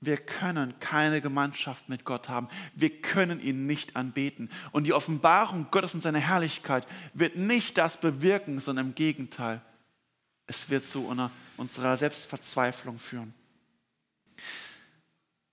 Wir 0.00 0.16
können 0.16 0.80
keine 0.80 1.20
Gemeinschaft 1.20 1.88
mit 1.88 2.04
Gott 2.04 2.28
haben. 2.28 2.48
Wir 2.74 2.90
können 2.90 3.40
ihn 3.40 3.66
nicht 3.66 3.94
anbeten. 3.94 4.50
Und 4.72 4.84
die 4.84 4.92
Offenbarung 4.92 5.68
Gottes 5.70 5.94
und 5.94 6.00
seiner 6.00 6.18
Herrlichkeit 6.18 6.88
wird 7.14 7.36
nicht 7.36 7.78
das 7.78 8.00
bewirken, 8.00 8.58
sondern 8.58 8.86
im 8.86 8.94
Gegenteil. 8.96 9.62
Es 10.52 10.68
wird 10.68 10.84
zu 10.84 11.10
unserer 11.56 11.96
Selbstverzweiflung 11.96 12.98
führen. 12.98 13.32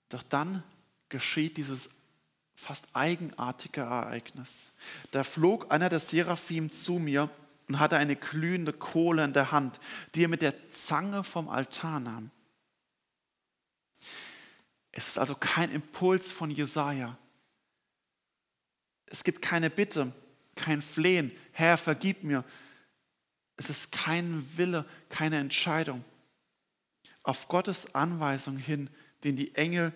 Doch 0.09 0.23
dann 0.23 0.61
geschieht 1.07 1.55
dieses 1.55 1.91
fast 2.53 2.85
eigenartige 2.91 3.79
Ereignis. 3.79 4.73
Da 5.11 5.23
flog 5.23 5.71
einer 5.71 5.87
der 5.87 6.01
Seraphim 6.01 6.69
zu 6.69 6.99
mir 6.99 7.29
und 7.69 7.79
hatte 7.79 7.95
eine 7.95 8.17
glühende 8.17 8.73
Kohle 8.73 9.23
in 9.23 9.31
der 9.31 9.53
Hand, 9.53 9.79
die 10.15 10.25
er 10.25 10.27
mit 10.27 10.41
der 10.41 10.69
Zange 10.69 11.23
vom 11.23 11.47
Altar 11.47 12.01
nahm. 12.01 12.29
Es 14.91 15.07
ist 15.07 15.17
also 15.17 15.33
kein 15.33 15.71
Impuls 15.71 16.33
von 16.33 16.51
Jesaja. 16.51 17.17
Es 19.05 19.23
gibt 19.23 19.41
keine 19.41 19.69
Bitte, 19.69 20.11
kein 20.57 20.81
Flehen, 20.81 21.31
Herr, 21.53 21.77
vergib 21.77 22.25
mir. 22.25 22.43
Es 23.59 23.69
ist 23.69 23.91
kein 23.91 24.47
Wille, 24.55 24.85
keine 25.09 25.37
Entscheidung. 25.37 26.05
Auf 27.23 27.49
Gottes 27.49 27.93
Anweisung 27.93 28.55
hin, 28.55 28.89
den 29.25 29.35
die 29.35 29.53
Engel, 29.55 29.91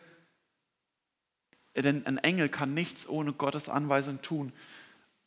denn 1.74 2.06
ein 2.06 2.18
Engel 2.18 2.50
kann 2.50 2.74
nichts 2.74 3.08
ohne 3.08 3.32
Gottes 3.32 3.70
Anweisung 3.70 4.22
tun. 4.22 4.52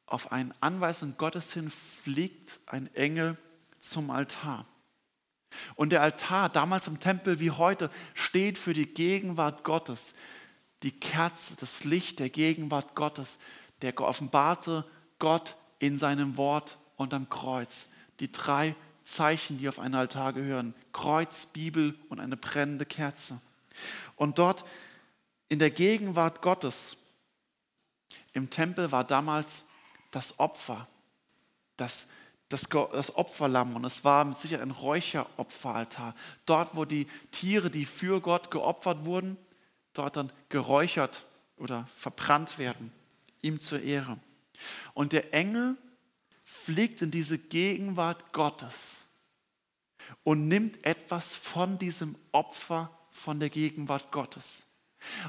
Auf 0.04 0.32
eine 0.32 0.54
Anweisung 0.60 1.14
Gottes 1.16 1.54
hin 1.54 1.70
fliegt 1.70 2.60
ein 2.66 2.94
Engel 2.94 3.38
zum 3.78 4.10
Altar. 4.10 4.66
Und 5.74 5.90
der 5.90 6.02
Altar, 6.02 6.50
damals 6.50 6.88
im 6.88 7.00
Tempel 7.00 7.40
wie 7.40 7.52
heute, 7.52 7.90
steht 8.12 8.58
für 8.58 8.74
die 8.74 8.84
Gegenwart 8.86 9.64
Gottes. 9.64 10.14
Die 10.82 10.92
Kerze, 10.92 11.56
das 11.56 11.84
Licht 11.84 12.18
der 12.18 12.28
Gegenwart 12.28 12.94
Gottes, 12.94 13.38
der 13.80 13.98
offenbarte 13.98 14.84
Gott 15.18 15.56
in 15.78 15.96
seinem 15.96 16.36
Wort 16.36 16.76
und 16.96 17.14
am 17.14 17.30
Kreuz. 17.30 17.88
Die 18.20 18.30
drei 18.30 18.74
Zeichen, 19.04 19.58
die 19.58 19.68
auf 19.68 19.78
einen 19.78 19.94
Altar 19.94 20.32
gehören. 20.32 20.74
Kreuz, 20.92 21.46
Bibel 21.46 21.94
und 22.08 22.20
eine 22.20 22.36
brennende 22.36 22.86
Kerze. 22.86 23.40
Und 24.16 24.38
dort 24.38 24.64
in 25.48 25.58
der 25.58 25.70
Gegenwart 25.70 26.42
Gottes, 26.42 26.96
im 28.32 28.50
Tempel 28.50 28.90
war 28.92 29.04
damals 29.04 29.64
das 30.10 30.38
Opfer, 30.38 30.88
das 31.76 32.08
das, 32.48 32.68
das 32.68 33.16
Opferlamm 33.16 33.74
und 33.74 33.84
es 33.84 34.04
war 34.04 34.24
mit 34.24 34.38
Sicherheit 34.38 34.62
ein 34.62 34.70
Räucheropferaltar. 34.70 36.14
Dort, 36.44 36.76
wo 36.76 36.84
die 36.84 37.06
Tiere, 37.32 37.70
die 37.70 37.84
für 37.84 38.20
Gott 38.20 38.50
geopfert 38.50 39.04
wurden, 39.04 39.36
dort 39.92 40.16
dann 40.16 40.32
geräuchert 40.48 41.24
oder 41.56 41.88
verbrannt 41.96 42.58
werden, 42.58 42.92
ihm 43.42 43.58
zur 43.58 43.82
Ehre. 43.82 44.18
Und 44.94 45.12
der 45.12 45.34
Engel 45.34 45.76
fliegt 46.66 47.00
in 47.00 47.12
diese 47.12 47.38
Gegenwart 47.38 48.32
Gottes 48.32 49.06
und 50.24 50.48
nimmt 50.48 50.84
etwas 50.84 51.36
von 51.36 51.78
diesem 51.78 52.16
Opfer 52.32 52.90
von 53.12 53.38
der 53.38 53.50
Gegenwart 53.50 54.10
Gottes. 54.10 54.66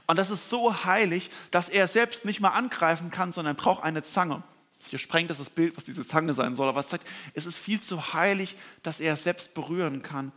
Und 0.07 0.17
das 0.17 0.31
ist 0.31 0.49
so 0.49 0.83
heilig, 0.83 1.29
dass 1.51 1.69
er 1.69 1.87
selbst 1.87 2.25
nicht 2.25 2.39
mal 2.39 2.49
angreifen 2.49 3.11
kann, 3.11 3.33
sondern 3.33 3.55
braucht 3.55 3.83
eine 3.83 4.01
Zange. 4.01 4.41
Hier 4.87 4.97
sprengt 4.97 5.29
das 5.29 5.37
das 5.37 5.51
Bild, 5.51 5.77
was 5.77 5.85
diese 5.85 6.05
Zange 6.07 6.33
sein 6.33 6.55
soll, 6.55 6.69
aber 6.69 6.79
es 6.79 6.87
zeigt, 6.87 7.05
es 7.35 7.45
ist 7.45 7.59
viel 7.59 7.81
zu 7.81 8.13
heilig, 8.13 8.57
dass 8.81 8.99
er 8.99 9.15
selbst 9.15 9.53
berühren 9.53 10.01
kann. 10.01 10.31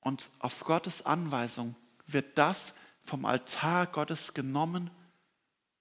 Und 0.00 0.30
auf 0.38 0.60
Gottes 0.60 1.04
Anweisung 1.04 1.76
wird 2.06 2.38
das 2.38 2.74
vom 3.02 3.26
Altar 3.26 3.86
Gottes 3.86 4.32
genommen 4.32 4.90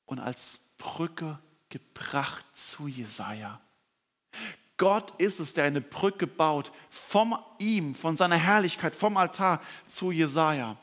und 0.06 0.20
als 0.20 0.60
Brücke 0.78 1.40
gebracht 1.74 2.46
zu 2.54 2.88
Jesaja. 2.88 3.60
Gott 4.78 5.20
ist 5.20 5.40
es, 5.40 5.56
der 5.56 5.64
eine 5.64 5.82
Brücke 5.82 6.28
baut 6.28 6.72
von 6.92 7.36
ihm, 7.58 7.96
von 7.96 8.16
seiner 8.16 8.36
Herrlichkeit, 8.36 8.96
vom 8.96 9.18
Altar 9.18 9.60
zu 9.88 10.12
Jesaja. 10.12 10.78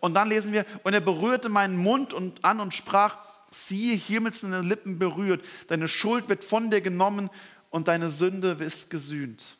Und 0.00 0.14
dann 0.14 0.28
lesen 0.28 0.52
wir, 0.52 0.66
und 0.82 0.94
er 0.94 1.00
berührte 1.00 1.48
meinen 1.48 1.76
Mund 1.76 2.12
und 2.12 2.44
an 2.44 2.58
und 2.58 2.74
sprach, 2.74 3.18
siehe, 3.52 3.94
hiermit 3.94 4.34
sind 4.34 4.50
deine 4.50 4.66
Lippen 4.66 4.98
berührt, 4.98 5.44
deine 5.68 5.86
Schuld 5.86 6.28
wird 6.28 6.42
von 6.42 6.72
dir 6.72 6.80
genommen 6.80 7.30
und 7.70 7.86
deine 7.86 8.10
Sünde 8.10 8.56
ist 8.58 8.90
gesühnt. 8.90 9.56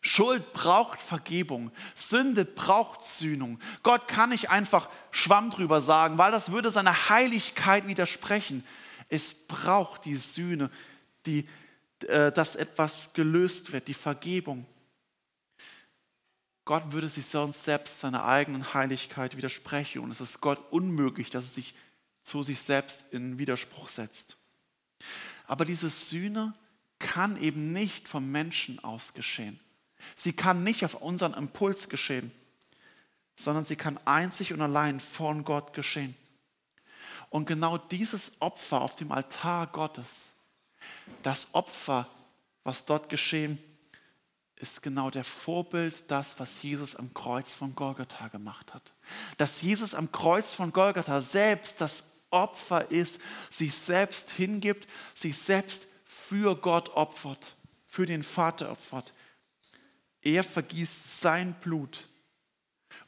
Schuld 0.00 0.54
braucht 0.54 1.02
Vergebung. 1.02 1.72
Sünde 1.94 2.46
braucht 2.46 3.04
Sühnung. 3.04 3.58
Gott 3.82 4.08
kann 4.08 4.30
nicht 4.30 4.48
einfach 4.48 4.88
Schwamm 5.10 5.50
drüber 5.50 5.82
sagen, 5.82 6.16
weil 6.16 6.32
das 6.32 6.52
würde 6.52 6.70
seiner 6.70 7.10
Heiligkeit 7.10 7.86
widersprechen. 7.86 8.64
Es 9.14 9.46
braucht 9.46 10.06
die 10.06 10.16
Sühne, 10.16 10.70
die, 11.24 11.46
äh, 12.08 12.32
dass 12.32 12.56
etwas 12.56 13.12
gelöst 13.12 13.72
wird, 13.72 13.86
die 13.86 13.94
Vergebung. 13.94 14.66
Gott 16.64 16.90
würde 16.90 17.08
sich 17.08 17.26
sonst 17.26 17.62
selbst 17.62 18.00
seiner 18.00 18.24
eigenen 18.24 18.74
Heiligkeit 18.74 19.36
widersprechen 19.36 20.00
und 20.00 20.10
es 20.10 20.20
ist 20.20 20.40
Gott 20.40 20.60
unmöglich, 20.72 21.30
dass 21.30 21.44
es 21.44 21.54
sich 21.54 21.74
zu 22.24 22.42
sich 22.42 22.58
selbst 22.58 23.04
in 23.12 23.38
Widerspruch 23.38 23.88
setzt. 23.88 24.36
Aber 25.46 25.64
diese 25.64 25.90
Sühne 25.90 26.54
kann 26.98 27.40
eben 27.40 27.72
nicht 27.72 28.08
vom 28.08 28.32
Menschen 28.32 28.82
aus 28.82 29.14
geschehen. 29.14 29.60
Sie 30.16 30.32
kann 30.32 30.64
nicht 30.64 30.84
auf 30.84 30.94
unseren 30.94 31.34
Impuls 31.34 31.88
geschehen, 31.88 32.32
sondern 33.36 33.64
sie 33.64 33.76
kann 33.76 34.00
einzig 34.06 34.52
und 34.52 34.60
allein 34.60 34.98
von 34.98 35.44
Gott 35.44 35.72
geschehen. 35.72 36.16
Und 37.34 37.46
genau 37.46 37.78
dieses 37.78 38.30
Opfer 38.38 38.80
auf 38.80 38.94
dem 38.94 39.10
Altar 39.10 39.66
Gottes, 39.66 40.34
das 41.24 41.48
Opfer, 41.52 42.08
was 42.62 42.84
dort 42.84 43.08
geschehen, 43.08 43.58
ist 44.54 44.84
genau 44.84 45.10
der 45.10 45.24
Vorbild, 45.24 46.08
das, 46.12 46.38
was 46.38 46.62
Jesus 46.62 46.94
am 46.94 47.12
Kreuz 47.12 47.52
von 47.52 47.74
Golgatha 47.74 48.28
gemacht 48.28 48.72
hat. 48.72 48.92
Dass 49.36 49.62
Jesus 49.62 49.96
am 49.96 50.12
Kreuz 50.12 50.54
von 50.54 50.70
Golgatha 50.70 51.22
selbst 51.22 51.80
das 51.80 52.12
Opfer 52.30 52.92
ist, 52.92 53.20
sich 53.50 53.74
selbst 53.74 54.30
hingibt, 54.30 54.88
sich 55.16 55.36
selbst 55.36 55.88
für 56.04 56.54
Gott 56.54 56.90
opfert, 56.90 57.56
für 57.84 58.06
den 58.06 58.22
Vater 58.22 58.70
opfert. 58.70 59.12
Er 60.22 60.44
vergießt 60.44 61.20
sein 61.20 61.54
Blut. 61.54 62.06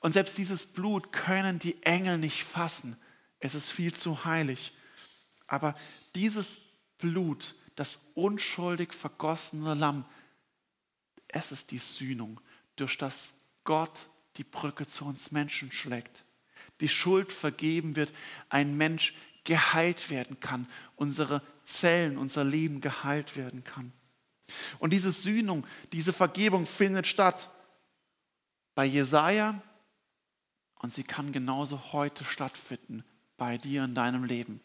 Und 0.01 0.15
selbst 0.15 0.37
dieses 0.37 0.67
Blut 0.67 1.13
können 1.13 1.61
die 1.61 1.81
Engel 1.85 2.19
nicht 2.19 2.43
fassen. 2.43 2.97
Es 3.41 3.55
ist 3.55 3.71
viel 3.71 3.95
zu 3.95 4.25
heilig. 4.25 4.73
Aber 5.47 5.75
dieses 6.15 6.59
Blut, 6.99 7.55
das 7.75 8.11
unschuldig 8.15 8.93
vergossene 8.93 9.75
Lamm, 9.75 10.05
es 11.29 11.53
ist 11.53 11.71
die 11.71 11.79
Sühnung, 11.79 12.41
durch 12.77 12.99
das 12.99 13.35
Gott 13.65 14.09
die 14.37 14.45
Brücke 14.45 14.87
zu 14.87 15.05
uns 15.05 15.31
Menschen 15.31 15.73
schlägt 15.73 16.27
die 16.81 16.89
Schuld 16.89 17.33
vergeben 17.33 17.97
wird, 17.97 18.13
ein 18.49 18.77
Mensch 18.77 19.15
geheilt 19.45 20.11
werden 20.11 20.41
kann, 20.41 20.69
unsere 20.97 21.43
Zellen, 21.65 22.19
unser 22.19 22.45
Leben 22.45 22.81
geheilt 22.81 23.37
werden 23.37 23.65
kann. 23.65 23.93
Und 24.79 24.93
diese 24.93 25.13
Sühnung, 25.13 25.67
diese 25.93 26.13
Vergebung 26.13 26.67
findet 26.67 27.07
statt 27.07 27.51
bei 28.75 28.85
Jesaja 28.85 29.61
und 30.77 30.93
sie 30.93 31.03
kann 31.03 31.33
genauso 31.33 31.93
heute 31.93 32.25
stattfinden 32.25 33.05
bei 33.37 33.59
dir 33.59 33.85
in 33.85 33.95
deinem 33.95 34.25
Leben. 34.25 34.61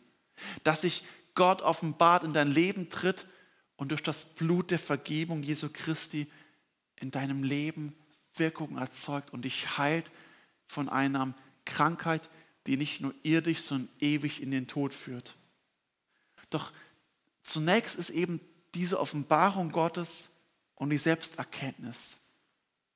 Dass 0.64 0.82
sich 0.82 1.04
Gott 1.36 1.62
offenbart 1.62 2.24
in 2.24 2.34
dein 2.34 2.52
Leben 2.52 2.90
tritt 2.90 3.26
und 3.76 3.90
durch 3.92 4.04
das 4.04 4.26
Blut 4.26 4.72
der 4.72 4.80
Vergebung 4.80 5.44
Jesu 5.44 5.70
Christi 5.72 6.30
in 6.98 7.12
deinem 7.12 7.44
Leben 7.44 7.96
Wirkung 8.36 8.78
erzeugt 8.78 9.32
und 9.32 9.44
dich 9.44 9.78
heilt 9.78 10.12
von 10.68 10.90
einem 10.90 11.34
Krankheit, 11.66 12.30
die 12.68 12.78
nicht 12.78 13.02
nur 13.02 13.14
irdisch, 13.24 13.62
sondern 13.62 13.90
ewig 14.00 14.42
in 14.42 14.52
den 14.52 14.68
Tod 14.68 14.94
führt. 14.94 15.36
Doch 16.50 16.72
zunächst 17.44 17.96
ist 17.96 18.10
eben 18.10 18.40
diese 18.74 19.00
Offenbarung 19.00 19.72
Gottes 19.72 20.30
und 20.76 20.90
die 20.90 20.98
Selbsterkenntnis. 20.98 22.22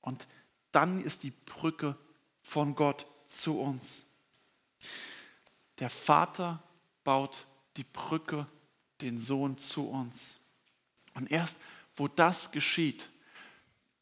Und 0.01 0.27
dann 0.71 1.01
ist 1.01 1.23
die 1.23 1.31
Brücke 1.31 1.97
von 2.41 2.75
Gott 2.75 3.05
zu 3.27 3.59
uns. 3.59 4.05
Der 5.79 5.89
Vater 5.89 6.61
baut 7.03 7.45
die 7.77 7.83
Brücke, 7.83 8.47
den 9.01 9.19
Sohn 9.19 9.57
zu 9.57 9.89
uns. 9.89 10.39
Und 11.13 11.31
erst 11.31 11.57
wo 11.95 12.07
das 12.07 12.51
geschieht, 12.51 13.09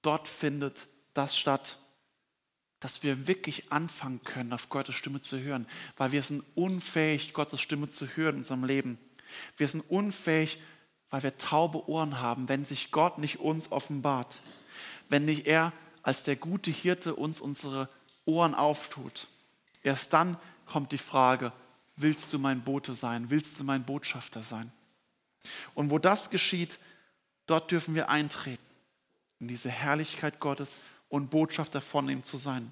dort 0.02 0.28
findet 0.28 0.88
das 1.14 1.38
statt, 1.38 1.78
dass 2.80 3.04
wir 3.04 3.28
wirklich 3.28 3.72
anfangen 3.72 4.22
können, 4.24 4.52
auf 4.52 4.70
Gottes 4.70 4.96
Stimme 4.96 5.22
zu 5.22 5.40
hören, 5.40 5.68
weil 5.96 6.12
wir 6.12 6.24
sind 6.24 6.44
unfähig, 6.56 7.34
Gottes 7.34 7.62
Stimme 7.62 7.90
zu 7.90 8.08
hören 8.08 8.36
in 8.36 8.42
unserem 8.42 8.66
Leben. 8.66 8.98
Wir 9.58 9.68
sind 9.68 9.82
unfähig, 9.90 10.60
weil 11.10 11.24
wir 11.24 11.38
taube 11.38 11.88
Ohren 11.88 12.20
haben, 12.20 12.50
wenn 12.50 12.66
sich 12.66 12.92
Gott 12.92 13.20
nicht 13.20 13.40
uns 13.40 13.72
offenbart, 13.72 14.42
wenn 15.08 15.26
nicht 15.26 15.48
er 15.48 15.72
als 16.02 16.24
der 16.24 16.36
gute 16.36 16.72
Hirte 16.72 17.16
uns 17.16 17.40
unsere 17.40 17.88
Ohren 18.26 18.56
auftut. 18.56 19.28
Erst 19.84 20.12
dann 20.12 20.38
kommt 20.66 20.92
die 20.92 20.98
Frage, 20.98 21.54
willst 21.96 22.34
du 22.34 22.40
mein 22.40 22.62
Bote 22.62 22.94
sein, 22.94 23.30
willst 23.30 23.60
du 23.60 23.64
mein 23.64 23.84
Botschafter 23.84 24.42
sein? 24.42 24.72
Und 25.74 25.90
wo 25.90 26.00
das 26.00 26.30
geschieht, 26.30 26.80
dort 27.46 27.72
dürfen 27.72 27.96
wir 27.96 28.10
eintreten 28.10 28.64
in 29.40 29.48
diese 29.48 29.70
Herrlichkeit 29.70 30.40
Gottes 30.40 30.80
und 31.10 31.30
Botschafter 31.30 31.82
von 31.82 32.10
ihm 32.10 32.24
zu 32.24 32.38
sein. 32.38 32.72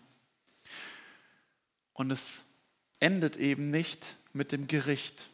Und 1.94 2.12
es 2.12 2.44
endet 3.00 3.36
eben 3.36 3.70
nicht 3.72 4.16
mit 4.34 4.52
dem 4.52 4.68
Gericht. 4.68 5.28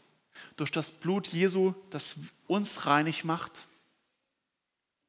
Durch 0.55 0.71
das 0.71 0.91
Blut 0.91 1.27
Jesu, 1.27 1.73
das 1.91 2.15
uns 2.47 2.87
reinig 2.87 3.23
macht, 3.23 3.67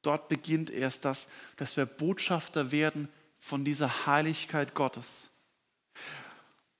dort 0.02 0.28
beginnt 0.28 0.70
erst 0.70 1.04
das, 1.04 1.28
dass 1.56 1.76
wir 1.76 1.86
Botschafter 1.86 2.70
werden 2.70 3.08
von 3.38 3.64
dieser 3.64 4.06
Heiligkeit 4.06 4.74
Gottes. 4.74 5.30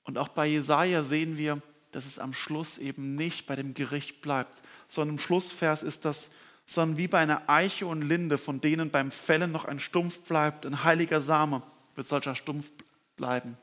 Und 0.03 0.17
auch 0.17 0.29
bei 0.29 0.45
Jesaja 0.45 1.03
sehen 1.03 1.37
wir, 1.37 1.61
dass 1.91 2.05
es 2.05 2.19
am 2.19 2.33
Schluss 2.33 2.77
eben 2.77 3.15
nicht 3.15 3.47
bei 3.47 3.55
dem 3.55 3.73
Gericht 3.73 4.21
bleibt, 4.21 4.61
sondern 4.87 5.15
im 5.15 5.19
Schlussvers 5.19 5.83
ist 5.83 6.05
das, 6.05 6.29
sondern 6.65 6.97
wie 6.97 7.07
bei 7.07 7.19
einer 7.19 7.49
Eiche 7.49 7.87
und 7.87 8.03
Linde, 8.03 8.37
von 8.37 8.61
denen 8.61 8.91
beim 8.91 9.11
Fällen 9.11 9.51
noch 9.51 9.65
ein 9.65 9.79
Stumpf 9.79 10.21
bleibt, 10.21 10.65
ein 10.65 10.83
heiliger 10.83 11.21
Same, 11.21 11.63
wird 11.95 12.05
solcher 12.05 12.35
Stumpf 12.35 12.71
bleiben. 13.17 13.57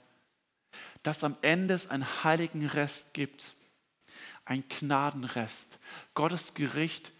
Dass 1.02 1.22
am 1.22 1.36
Ende 1.40 1.74
es 1.74 1.88
einen 1.88 2.24
heiligen 2.24 2.66
Rest 2.66 3.14
gibt, 3.14 3.54
ein 4.44 4.64
Gnadenrest. 4.68 5.78
Gottes 6.14 6.54
Gericht 6.54 7.12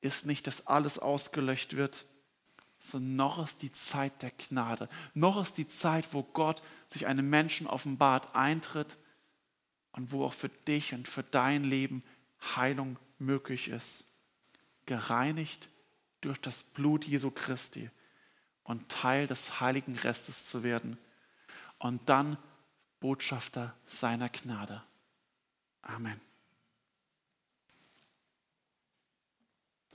ist 0.00 0.26
nicht, 0.26 0.46
dass 0.46 0.66
alles 0.66 0.98
ausgelöscht 0.98 1.74
wird, 1.74 2.04
sondern 2.78 3.16
noch 3.16 3.44
ist 3.44 3.62
die 3.62 3.72
Zeit 3.72 4.22
der 4.22 4.30
Gnade. 4.30 4.88
Noch 5.14 5.40
ist 5.42 5.56
die 5.56 5.66
Zeit, 5.66 6.06
wo 6.12 6.22
Gott 6.22 6.62
sich 6.90 7.06
einem 7.06 7.28
Menschen 7.28 7.66
offenbart, 7.66 8.36
eintritt 8.36 8.98
und 9.94 10.10
wo 10.10 10.24
auch 10.24 10.34
für 10.34 10.48
dich 10.48 10.92
und 10.92 11.06
für 11.08 11.22
dein 11.22 11.64
Leben 11.64 12.02
Heilung 12.56 12.98
möglich 13.18 13.68
ist. 13.68 14.04
Gereinigt 14.86 15.70
durch 16.20 16.40
das 16.40 16.62
Blut 16.62 17.04
Jesu 17.04 17.30
Christi 17.30 17.90
und 18.64 18.88
Teil 18.88 19.26
des 19.26 19.60
heiligen 19.60 19.96
Restes 19.96 20.48
zu 20.48 20.62
werden 20.62 20.98
und 21.78 22.08
dann 22.08 22.36
Botschafter 22.98 23.74
seiner 23.86 24.28
Gnade. 24.28 24.82
Amen. 25.82 26.20